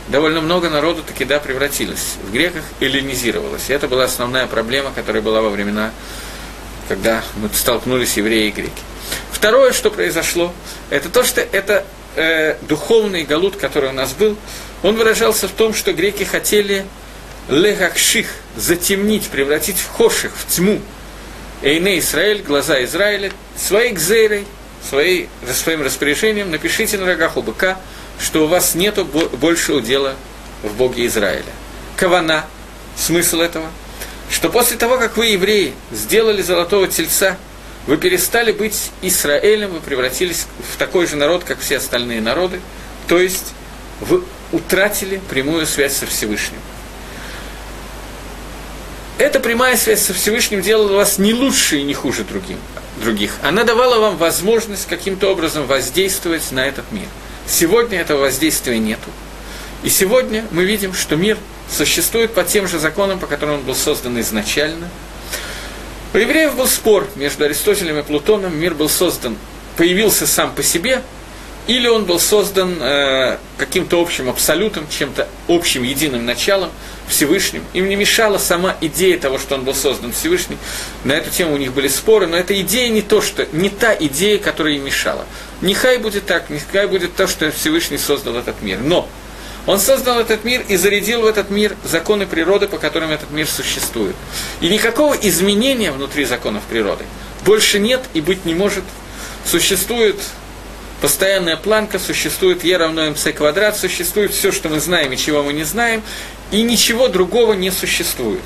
[0.10, 3.72] довольно много народу таки да превратилось в греках, эллинизировалось.
[3.72, 5.92] И это была основная проблема, которая была во времена
[6.88, 8.82] когда мы столкнулись евреи и греки.
[9.32, 10.54] Второе, что произошло,
[10.90, 11.86] это то, что это
[12.18, 14.36] э, духовный галут, который у нас был,
[14.84, 16.86] он выражался в том, что греки хотели
[17.52, 20.82] легакших, затемнить, превратить в хоших, в тьму.
[21.62, 24.46] Эйне Израиль, глаза Израиля, своей гзейрой,
[24.90, 27.78] своей, своим распоряжением напишите на рогах у быка,
[28.20, 30.16] что у вас нет большего дела
[30.64, 31.44] в Боге Израиля.
[31.98, 32.46] Кавана,
[32.96, 33.70] смысл этого–
[34.32, 37.38] что после того, как вы, евреи, сделали золотого тельца,
[37.86, 42.62] вы перестали быть Израилем, вы превратились в такой же народ, как все остальные народы,
[43.08, 43.54] то есть
[44.00, 44.24] вы
[44.54, 46.60] утратили прямую связь со Всевышним.
[49.22, 52.58] Эта прямая связь со Всевышним делала вас не лучше и не хуже другим,
[53.04, 53.36] других.
[53.44, 57.06] Она давала вам возможность каким-то образом воздействовать на этот мир.
[57.46, 59.12] Сегодня этого воздействия нету.
[59.84, 61.38] И сегодня мы видим, что мир
[61.70, 64.90] существует по тем же законам, по которым он был создан изначально.
[66.16, 69.38] У евреев был спор между Аристотелем и Плутоном, мир был создан,
[69.78, 71.04] появился сам по себе,
[71.68, 76.72] или он был создан э, каким-то общим абсолютом, чем-то общим единым началом,
[77.08, 77.64] Всевышним.
[77.74, 80.58] Им не мешала сама идея того, что он был создан Всевышним.
[81.04, 83.94] На эту тему у них были споры, но эта идея не то, что не та
[83.94, 85.26] идея, которая им мешала.
[85.62, 88.80] Нехай будет так, нехай будет то, что Всевышний создал этот мир.
[88.80, 89.08] Но
[89.68, 93.48] он создал этот мир и зарядил в этот мир законы природы, по которым этот мир
[93.48, 94.16] существует.
[94.60, 97.06] И никакого изменения внутри законов природы
[97.46, 98.84] больше нет и быть не может.
[99.46, 100.18] Существует
[101.02, 105.54] постоянная планка, существует Е равно МС квадрат, существует все, что мы знаем и чего мы
[105.54, 106.04] не знаем,
[106.52, 108.44] и ничего другого не существует.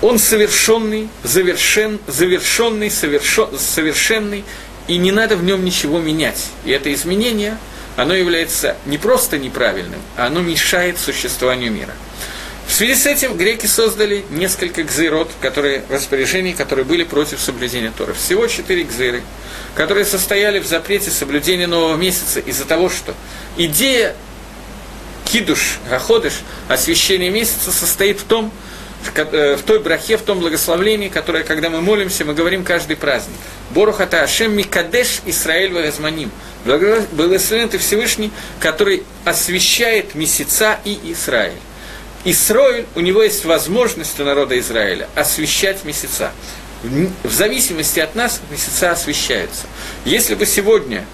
[0.00, 4.44] Он совершенный, завершен, завершенный, совершен, совершенный,
[4.86, 6.46] и не надо в нем ничего менять.
[6.64, 7.56] И это изменение–
[7.98, 11.94] оно является не просто неправильным, а оно мешает существованию мира.
[12.68, 18.12] В связи с этим греки создали несколько гзейрот, которые, распоряжений, которые были против соблюдения Тора.
[18.12, 19.22] Всего четыре гзейры,
[19.74, 23.14] которые состояли в запрете соблюдения нового месяца из-за того, что
[23.56, 24.14] идея
[25.24, 26.34] кидуш, гаходыш,
[26.68, 28.52] освящения месяца состоит в том,
[29.14, 33.36] Э, в той брахе, в том благословлении, которое, когда мы молимся, мы говорим каждый праздник.
[33.70, 36.30] Борухата Ашем Микадеш Исраэль Вагазманим.
[36.64, 41.54] Благословен ты Всевышний, который освещает месяца и Израиль.
[42.30, 46.32] Исраиль, у него есть возможность у народа Израиля освещать месяца.
[46.82, 49.66] В зависимости от нас месяца освещаются.
[50.04, 51.06] Если бы сегодня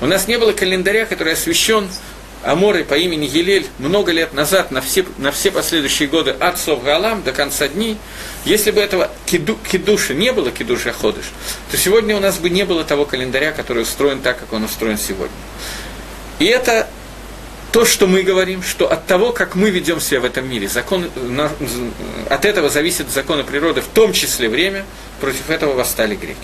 [0.00, 1.88] у нас не было календаря, который освещен
[2.44, 7.22] Аморы по имени Елель много лет назад, на все, на все последующие годы от Совгалам
[7.22, 7.96] до конца дней,
[8.44, 11.24] если бы этого киду, кидуша не было, кидуша ходыш,
[11.70, 14.98] то сегодня у нас бы не было того календаря, который устроен так, как он устроен
[14.98, 15.34] сегодня.
[16.38, 16.88] И это
[17.72, 21.10] то, что мы говорим, что от того, как мы ведем себя в этом мире, закон,
[22.30, 24.84] от этого зависит законы природы, в том числе время,
[25.20, 26.36] против этого восстали греки.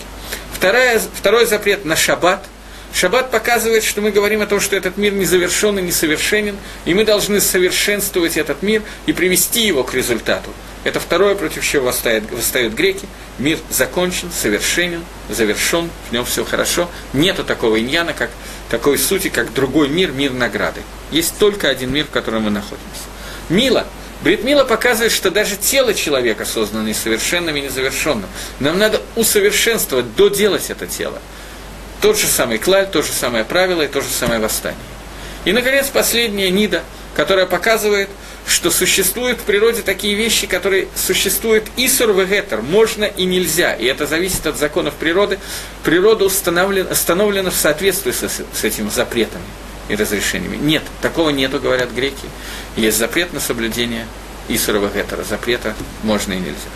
[0.53, 2.45] Вторая, второй запрет на шаббат–
[2.95, 6.55] Шаббат показывает, что мы говорим о том, что этот мир незавершен и несовершенен,
[6.85, 10.49] и мы должны совершенствовать этот мир и привести его к результату.
[10.85, 13.05] Это второе, против чего восстают, восстают греки.
[13.37, 16.89] Мир закончен, совершенен, завершен, в нем все хорошо.
[17.11, 18.29] Нету такого иньяна, как
[18.69, 20.79] такой сути, как другой мир, мир награды.
[21.11, 23.03] Есть только один мир, в котором мы находимся.
[23.49, 23.85] Мила,
[24.21, 28.29] Бритмила показывает, что даже тело человека создано несовершенным и незавершенным.
[28.59, 31.19] Нам надо усовершенствовать, доделать это тело
[32.05, 34.79] тот же самый клаль, то же самое правило и то же самое восстание.
[35.43, 36.83] И, наконец, последняя нида,
[37.15, 38.09] которая показывает,
[38.47, 44.05] что существуют в природе такие вещи, которые существуют и сурвегетер, можно и нельзя, и это
[44.05, 45.39] зависит от законов природы.
[45.83, 49.43] Природа установлена, установлена в соответствии с, с этими запретами
[49.89, 50.57] и разрешениями.
[50.57, 52.27] Нет, такого нету, говорят греки.
[52.75, 54.07] Есть запрет на соблюдение
[54.47, 56.69] Исурова Гетера, запрета можно и нельзя.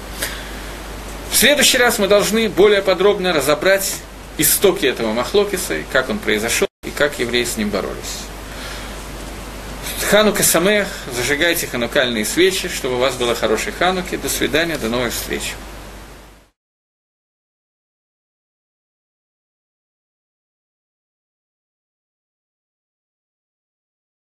[1.31, 3.97] В следующий раз мы должны более подробно разобрать
[4.37, 8.19] истоки этого Махлокиса, и как он произошел, и как евреи с ним боролись.
[10.09, 14.15] Ханука Самех, зажигайте ханукальные свечи, чтобы у вас было хорошей хануки.
[14.15, 15.53] До свидания, до новых встреч.